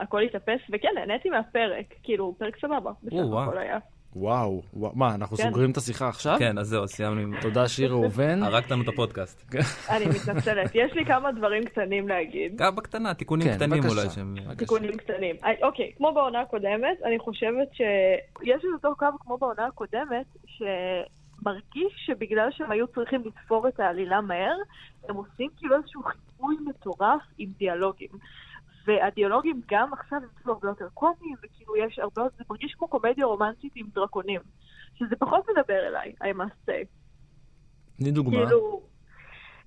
[0.00, 1.94] הכל התאפס, וכן, נהניתי מהפרק.
[2.02, 3.78] כאילו, פרק סבבה, בסך הכל היה.
[4.16, 5.42] וואו, וואו, מה, אנחנו כן.
[5.42, 6.36] סוגרים את השיחה עכשיו?
[6.38, 7.40] כן, אז זהו, סיימנו עם...
[7.40, 8.42] תודה, שיר ראובן.
[8.42, 9.54] הרגת לנו את הפודקאסט.
[9.90, 10.70] אני מתנצלת.
[10.74, 12.56] יש לי כמה דברים קטנים להגיד.
[12.56, 14.36] גם בקטנה, תיקונים כן, קטנים אולי שהם...
[14.56, 15.36] תיקונים קטנים.
[15.62, 22.48] אוקיי, כמו בעונה הקודמת, אני חושבת שיש את אותו קו כמו בעונה הקודמת, שמרגיש שבגלל
[22.50, 24.56] שהם היו צריכים לתפור את העלילה מהר,
[25.08, 28.10] הם עושים כאילו איזשהו חיפוי מטורף עם דיאלוגים.
[28.84, 33.72] והדיאלוגים גם עכשיו הם הרבה יותר קומיים, וכאילו יש הרבה, זה מרגיש כמו קומדיה רומנטית
[33.76, 34.40] עם דרקונים,
[34.94, 36.86] שזה פחות מדבר אליי, I must say.
[37.96, 38.36] תני דוגמה.
[38.36, 38.82] כאילו,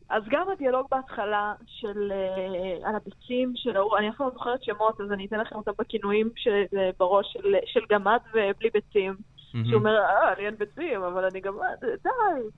[0.09, 5.01] אז גם הדיאלוג בהתחלה של, uh, על הביצים של ההוא, אני אף לא זוכרת שמות,
[5.01, 6.63] אז אני אתן לכם אותם בכינויים של,
[6.99, 9.15] בראש של, של גמד ובלי ביצים.
[9.51, 11.53] שהוא אומר, אה, אני אין ביצים, אבל אני גם,
[12.03, 12.09] די,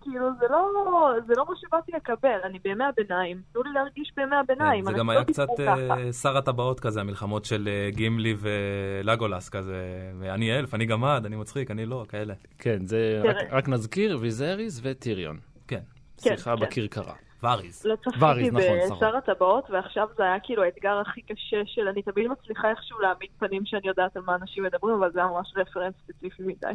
[0.01, 4.35] כאילו, זה לא, זה לא מה שבאתי לקבל, אני בימי הביניים, תנו לי להרגיש בימי
[4.35, 4.85] הביניים.
[4.85, 9.77] זה גם היה קצת אה, שר הטבעות כזה, המלחמות של אה, גימלי ולגולס כזה,
[10.19, 12.33] ואני אלף, אני גמד, אני מצחיק, אני לא, כאלה.
[12.57, 13.21] כן, זה,
[13.51, 15.37] רק נזכיר, וריס וטיריון.
[15.67, 15.81] כן.
[16.17, 17.13] שיחה כן, בכרכרה.
[17.43, 17.85] וריס.
[17.85, 21.87] לא צפיתי נכון, בשר הטבעות, ועכשיו זה היה כאילו האתגר הכי קשה של...
[21.87, 25.27] אני תמיד מצליחה איכשהו להעמיד פנים שאני יודעת על מה אנשים מדברים, אבל זה היה
[25.27, 26.73] ממש reference ספציפי מדי.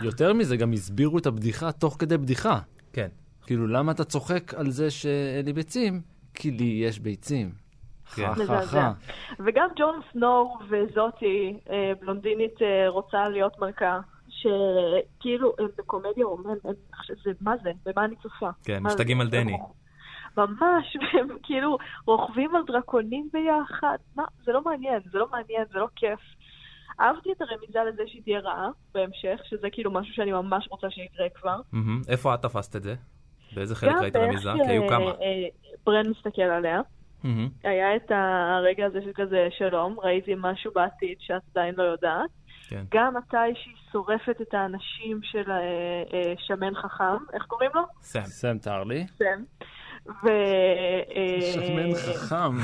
[0.00, 2.58] יותר מזה, גם הסבירו את הבדיחה תוך כדי בדיחה.
[2.92, 3.08] כן.
[3.46, 6.00] כאילו, למה אתה צוחק על זה שאין לי ביצים?
[6.34, 7.50] כי לי יש ביצים.
[8.14, 8.30] כן.
[9.46, 14.00] וגם ג'ון סנואו וזאתי, אה, בלונדינית, אה, רוצה להיות מלכה.
[14.28, 16.78] שכאילו הם בקומדיה רומנטית,
[17.40, 17.70] מה זה?
[17.86, 18.50] במה אני צופה?
[18.64, 19.56] כן, משתגעים על דני.
[20.38, 23.96] ממש, והם כאילו רוכבים על דרקונים ביחד.
[24.16, 24.24] מה?
[24.44, 26.20] זה לא מעניין, זה לא מעניין, זה לא כיף.
[27.00, 31.28] אהבתי את הרמיזה לזה שהיא תהיה רעה בהמשך, שזה כאילו משהו שאני ממש רוצה שיקרה
[31.34, 31.60] כבר.
[32.08, 32.94] איפה את תפסת את זה?
[33.54, 34.50] באיזה חלק ראית רמיזה?
[34.64, 35.04] כי היו באיך, כמה.
[35.04, 35.48] אה, אה,
[35.86, 36.80] ברן מסתכל עליה.
[37.24, 37.48] מהמם.
[37.64, 42.30] היה את הרגע הזה של כזה, שלום, ראיתי משהו בעתיד שאת עדיין לא יודעת.
[42.68, 42.84] כן.
[42.94, 45.56] גם מתי שהיא שורפת את האנשים של אה,
[46.14, 47.82] אה, שמן חכם, איך קוראים לו?
[48.02, 48.24] סם.
[48.24, 49.06] סם טרלי.
[49.06, 49.42] סם.
[50.08, 50.28] ו...
[51.16, 52.56] אה, שמן חכם.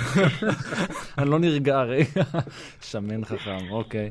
[1.18, 2.22] אני לא נרגע רגע.
[2.82, 4.10] שמן חכם, אוקיי.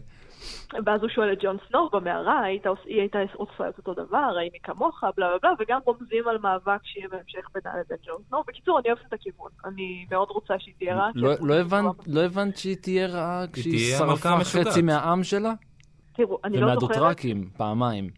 [0.86, 4.18] ואז הוא שואל את ג'ון סנור במערה, היית, עוש- היא הייתה עושה את אותו דבר,
[4.18, 8.22] האם היא כמוך, בלה בלה בלה, וגם רומזים על מאבק שיהיה בהמשך בינה לבין ג'ון
[8.30, 8.44] סנור.
[8.48, 9.50] בקיצור, אני אוהבת את הכיוון.
[9.66, 11.10] אני מאוד רוצה שהיא תהיה רעה.
[11.16, 14.30] לא- לא הבנת- לא הבנת שהיא תהיה רעה כשהיא שרפה.
[14.44, 15.54] חצי מהעם שלה?
[16.16, 16.90] תראו, אני לא זוכרת...
[16.98, 18.10] ומהדותרקים, פעמיים.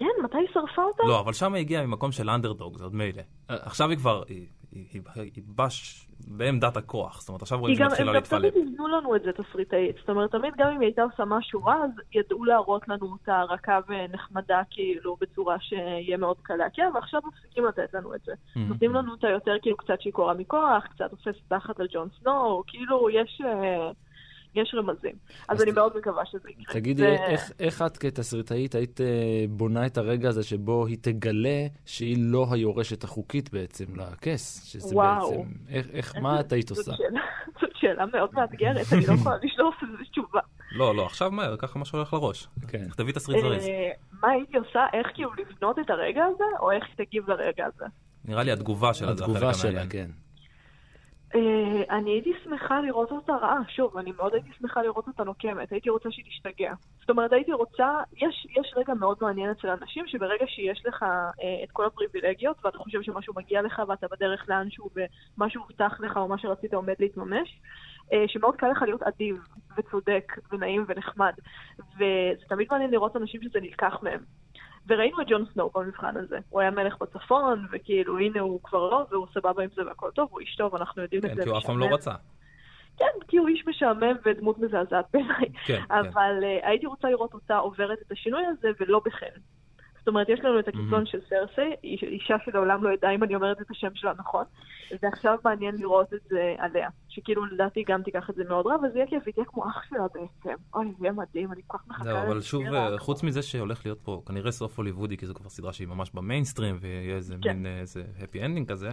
[0.00, 1.02] כן, מתי היא שרפה אותה?
[1.06, 3.22] לא, אבל שם היא הגיעה ממקום של אנדרדוג, זה עוד מילא.
[3.48, 5.02] עכשיו היא כבר, היא- היא- היא
[5.36, 7.20] היא בש בעמדת הכוח.
[7.20, 8.50] זאת אומרת, עכשיו רואים שהיא מתחילה הם גם להתפלג.
[8.50, 9.96] תמיד יבנו לנו את זה תסריטאית.
[10.00, 13.42] זאת אומרת, תמיד גם אם היא הייתה עושה משהו רע, אז ידעו להראות לנו אותה
[13.42, 16.64] רכה ונחמדה, כאילו, בצורה שיהיה מאוד קלה.
[16.74, 18.32] כן, ועכשיו מפסיקים לתת לנו את זה.
[18.56, 23.10] נותנים לנו אותה יותר כאילו קצת שיכורה מכוח, קצת עושה תחת על ג'ון סנואו, כאילו,
[23.10, 23.40] יש...
[23.44, 23.90] אה,
[24.54, 25.12] יש רמזים.
[25.48, 26.74] אז אז אני ת- מאוד מקווה שזה יקרה.
[26.74, 29.06] תגידי, זה- איך- איך את כתסריטאית היית אה,
[29.48, 34.64] בונה את הרגע הזה שבו היא תגלה שהיא לא היורשת החוקית בעצם לכס?
[34.64, 35.30] שזה וואו.
[35.30, 36.92] בעצם, איך- איך, מה את היית עושה?
[36.96, 37.20] שאלה-
[37.60, 40.40] זאת שאלה מאוד מאתגרת, אני לא יכולה לשלוף איזו תשובה.
[40.72, 42.48] לא, לא, עכשיו מהר, ככה מה שהולך לראש.
[42.68, 42.84] כן.
[42.88, 43.64] תכתבי תסריט זריז.
[43.64, 43.90] אה,
[44.22, 47.84] מה הייתי עושה, איך כאילו לבנות את הרגע הזה, או איך היא תגיב לרגע הזה?
[48.24, 49.88] נראה לי התגובה שלה זה החלק התגובה שלה, המעניין.
[49.90, 50.10] כן.
[51.34, 55.72] אה, אני הייתי שמחה לראות אותה רעה, שוב, אני מאוד הייתי שמחה לראות אותה נוקמת,
[55.72, 56.72] הייתי רוצה שהיא תשתגע.
[57.00, 61.64] זאת אומרת, הייתי רוצה, יש, יש רגע מאוד מעניין אצל אנשים, שברגע שיש לך אה,
[61.64, 64.90] את כל הפריבילגיות, ואתה חושב שמשהו מגיע לך ואתה בדרך לאנשהו
[65.38, 67.60] ומשהו הובטח לך או מה שרצית עומד להתממש,
[68.12, 69.36] אה, שמאוד קל לך להיות אדיב
[69.76, 71.32] וצודק ונעים ונחמד.
[71.96, 74.20] וזה תמיד מעניין לראות אנשים שזה נלקח מהם.
[74.88, 76.38] וראינו את ג'ון סנואו במבחן הזה.
[76.50, 80.28] הוא היה מלך בצפון, וכאילו, הנה הוא כבר לא, והוא סבבה עם זה והכל טוב,
[80.32, 81.42] הוא איש טוב, אנחנו יודעים את כן, זה.
[81.42, 81.86] כי הוא אף פעם לא.
[81.94, 82.14] רצה.
[82.96, 85.52] כן, כי הוא איש משעמם ודמות מזעזעת בעיניי.
[85.66, 85.82] כן, כן.
[85.90, 89.40] אבל uh, הייתי רוצה לראות אותה עוברת את השינוי הזה, ולא בחן.
[90.00, 93.34] זאת אומרת, יש לנו את הקיצון של סרסי, איש- אישה שלעולם לא ידעה אם אני
[93.34, 94.44] אומרת את השם שלה נכון,
[95.02, 96.88] ועכשיו מעניין לראות את זה עליה.
[97.08, 99.82] שכאילו, לדעתי גם תיקח את זה מאוד רע, וזה יהיה כיף, היא תהיה כמו אח
[99.88, 100.56] שלה בעצם.
[100.74, 102.16] אוי, זה יהיה מדהים, אני כל כך מחכה זהו.
[102.16, 102.62] אבל שוב.
[102.74, 106.10] אה, חוץ מזה שהולך להיות פה כנראה סוף הוליוודי, כי זו כבר סדרה שהיא ממש
[106.14, 107.56] במיינסטרים, ויהיה איזה כן.
[107.56, 108.90] מין אה, איזה happy ending כזה,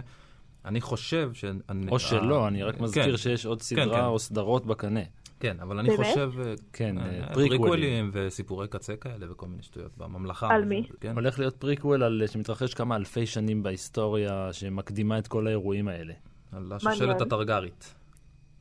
[0.64, 1.44] אני חושב ש...
[1.90, 3.16] או שלא, אני רק מזכיר כן.
[3.16, 4.04] שיש עוד כן, סדרה כן.
[4.04, 5.00] או סדרות בקנה.
[5.40, 6.06] כן, אבל אני באמת?
[6.06, 6.32] חושב...
[6.40, 8.10] אה, כן, אה, אה, prequel־ים prequel־ים.
[8.12, 10.54] וסיפורי קצה כאלה וכל מיני שטויות בממלכה.
[10.54, 10.88] על מי?
[11.00, 11.14] כן.
[11.14, 16.14] הולך להיות פריקוול על, שמתרחש כמה אלפי שנים בהיסטוריה, שמקדימה את כל האירועים האלה.
[16.52, 17.94] על השושלת הטרגרית.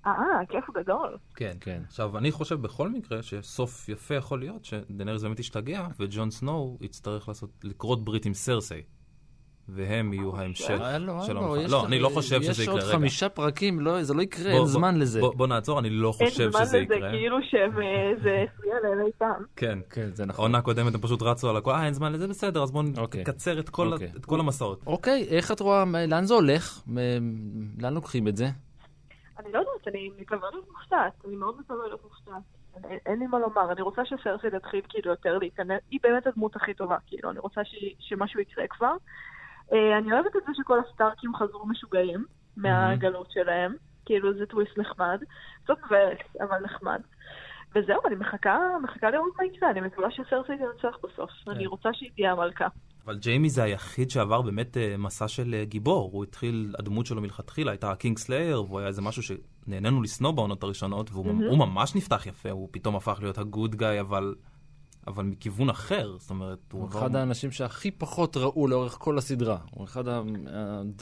[0.05, 1.17] אה, כיף גדול.
[1.35, 1.57] כן.
[1.59, 1.81] כן.
[1.87, 7.27] עכשיו, אני חושב בכל מקרה שסוף יפה יכול להיות שדאינריז באמת ישתגע, וג'ון סנואו יצטרך
[7.27, 8.81] לעשות, לכרות ברית עם סרסי.
[9.69, 11.61] והם יהיו ההמשך אה, לא, של לא, המופע.
[11.61, 12.73] יש לא, לך- אני לא חושב שזה יש יקרה.
[12.73, 12.91] עוד רגע.
[12.91, 15.19] חמישה פרקים, לא, זה לא יקרה, אין זמן לזה.
[15.21, 17.09] בוא- נעצור, אני לא אין חושב זמן שזה לזה, יקרה.
[17.11, 19.43] כאילו שהם, אה, זה הפריע לאלי פעם.
[19.55, 19.79] כן.
[19.89, 20.43] כן, זה נכון.
[20.43, 23.21] העונה הקודמת הם פשוט רצו על הכל, אה, אין זמן לזה, בסדר, אז בואו אוקיי.
[23.21, 24.11] נקצר את כל ה- אוקיי.
[24.17, 24.81] את כל המסעות.
[24.87, 26.81] אוקיי, איך את רואה, לאן זה הולך?
[27.79, 28.45] לאן לוקחים את זה?
[29.39, 32.43] אני לא יודעת, אני מקווה להיות מופתעת, אני מאוד מקווה להיות מופתעת.
[32.89, 36.55] אין- אין לי מה לומר, אני רוצה שסרסי תתחיל כאילו יותר להיכנס, היא באמת הדמות
[36.55, 38.93] הכי טובה, כאילו, אני רוצה ש- שמשהו יקרה כבר.
[39.73, 42.25] אה, אני אוהבת את זה שכל הסטארקים חזרו משוגעים
[42.57, 43.73] מהגלות שלהם,
[44.05, 45.19] כאילו זה טוויסט נחמד,
[45.63, 47.01] קצת מבאס, אבל נחמד.
[47.75, 52.09] וזהו, אני מחכה, מחכה לראות מה יקרה, אני מקווה שסרסי תנצח בסוף, אני רוצה שהיא
[52.15, 52.67] תהיה המלכה.
[53.07, 56.09] אבל ג'יימי זה היחיד שעבר באמת אה, מסע של אה, גיבור.
[56.13, 60.63] הוא התחיל, הדמות שלו מלכתחילה הייתה ה Kingslayer, והוא היה איזה משהו שנהנינו לשנוא בעונות
[60.63, 61.25] הראשונות, והוא.
[61.49, 64.35] הוא ממש נפתח יפה, הוא פתאום הפך להיות ה good guy, אבל,
[65.07, 66.15] אבל מכיוון אחר.
[66.17, 69.57] זאת אומרת, הוא הוא אחד האנשים שהכי פחות ראו לאורך כל הסדרה.
[69.71, 70.21] הוא אחד ה...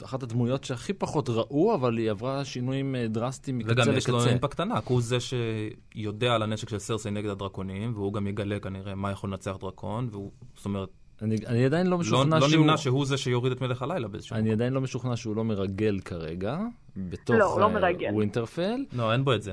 [0.04, 3.98] אחת הדמויות שהכי פחות ראו, אבל היא עברה שינויים אה, דרסטיים מקצה וגם לקצה.
[3.98, 8.26] יש לו impact ענק, הוא זה שיודע על הנשק של סרסי נגד הדרקונים, והוא גם
[8.26, 10.88] יגלה כנראה מה יכול לנצח דרקון, והוא, זאת אומרת,
[11.22, 12.60] אני, אני עדיין לא לא, משוכנע לא שהוא...
[12.60, 16.00] נמנע שהוא זה שיוריד את מלך הלילה באיזשהו אני עדיין לא משוכנע שהוא לא מרגל
[16.04, 16.58] כרגע,
[16.96, 18.10] בתוך לא, לא אה, מרגל.
[18.12, 18.84] ווינטרפל.
[18.92, 19.52] לא, אין בו את זה.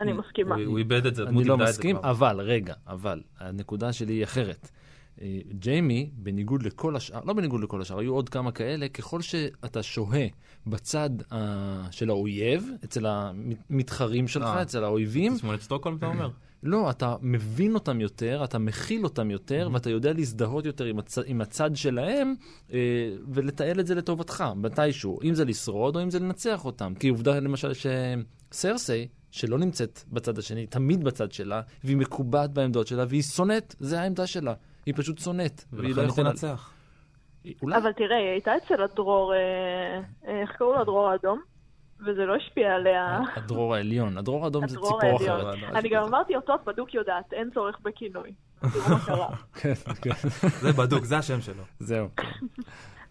[0.00, 0.54] אני מסכימה.
[0.54, 2.10] הוא, הוא איבד את זה, הדמות אני לא איבדה את זה מסכים, כבר.
[2.10, 4.70] אבל, רגע, אבל, הנקודה שלי היא אחרת.
[5.20, 9.82] אה, ג'יימי, בניגוד לכל השאר, לא בניגוד לכל השאר, היו עוד כמה כאלה, ככל שאתה
[9.82, 10.26] שוהה
[10.66, 11.34] בצד uh,
[11.90, 14.62] של האויב, אצל המתחרים שלך, אה.
[14.62, 16.30] אצל האויבים, תסמונת סטוקהולם אתה אומר?
[16.62, 21.18] לא, אתה מבין אותם יותר, אתה מכיל אותם יותר, ואתה יודע להזדהות יותר עם, הצ...
[21.26, 22.34] עם הצד שלהם,
[22.72, 22.78] אה,
[23.28, 26.92] ולתעל את זה לטובתך, מתישהו, אם זה לשרוד או אם זה לנצח אותם.
[26.94, 33.04] כי עובדה, למשל, שסרסי, שלא נמצאת בצד השני, תמיד בצד שלה, והיא מקובעת בעמדות שלה,
[33.08, 34.54] והיא שונאת, זה העמדה שלה.
[34.86, 35.64] היא פשוט שונאת.
[35.72, 36.30] והיא ולכן לא היא יכולה...
[36.30, 36.72] תנצח.
[37.62, 37.76] אולי.
[37.76, 39.38] אבל תראה, היא הייתה אצל הדרור, אה,
[40.28, 40.80] אה, איך קראו לו?
[40.80, 41.40] הדרור האדום?
[42.00, 43.20] וזה לא השפיע עליה.
[43.36, 44.18] הדרור העליון.
[44.18, 45.40] הדרור האדום זה ציפור העליון.
[45.40, 45.76] אחרת.
[45.76, 48.32] אני גם אמרתי אותו, בדוק יודעת, אין צורך בכינוי.
[48.60, 49.36] תראו מה קרה.
[49.60, 49.72] כן,
[50.02, 50.28] כן.
[50.60, 51.62] זה בדוק, זה השם שלו.
[51.78, 52.08] זהו.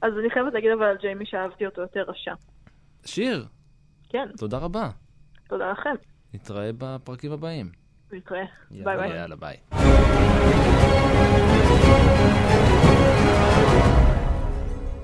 [0.02, 2.34] אז אני חייבת להגיד אבל על ג'יימי שאהבתי אותו יותר רשע.
[3.06, 3.46] שיר,
[4.10, 4.90] כן, תודה רבה.
[5.50, 5.90] תודה לכם.
[6.34, 7.70] נתראה בפרקים הבאים.
[8.12, 8.46] נתראה.
[8.72, 9.10] ביי ביי.
[9.10, 9.58] יאללה, ביי.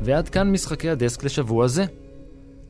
[0.01, 1.83] ועד כאן משחקי הדסק לשבוע זה.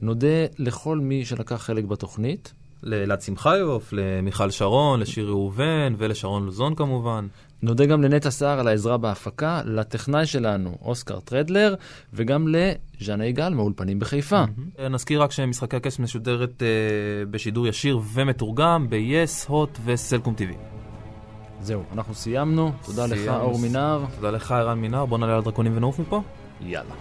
[0.01, 2.53] נודה לכל מי שלקח חלק בתוכנית.
[2.83, 7.27] לאלעד שמחיוף, למיכל שרון, לשיר ראובן ולשרון לוזון כמובן.
[7.65, 11.75] נודה גם לנטע סער על העזרה בהפקה, לטכנאי שלנו, אוסקר טרדלר,
[12.13, 14.43] וגם לז'אנה יגאל מאולפנים בחיפה.
[14.79, 16.67] אה, נזכיר רק שמשחקי הכס משודרת אה,
[17.31, 20.53] בשידור ישיר ומתורגם ב-yes, hot וסלקום TV.
[21.61, 22.71] זהו, אנחנו סיימנו.
[22.85, 23.41] תודה לך, סיימנו.
[23.41, 24.05] אור מינר.
[24.15, 25.05] תודה לך, ערן מינר.
[25.05, 26.21] בוא נעלה על דרקונים ונעוף מפה.
[26.61, 26.95] יאללה.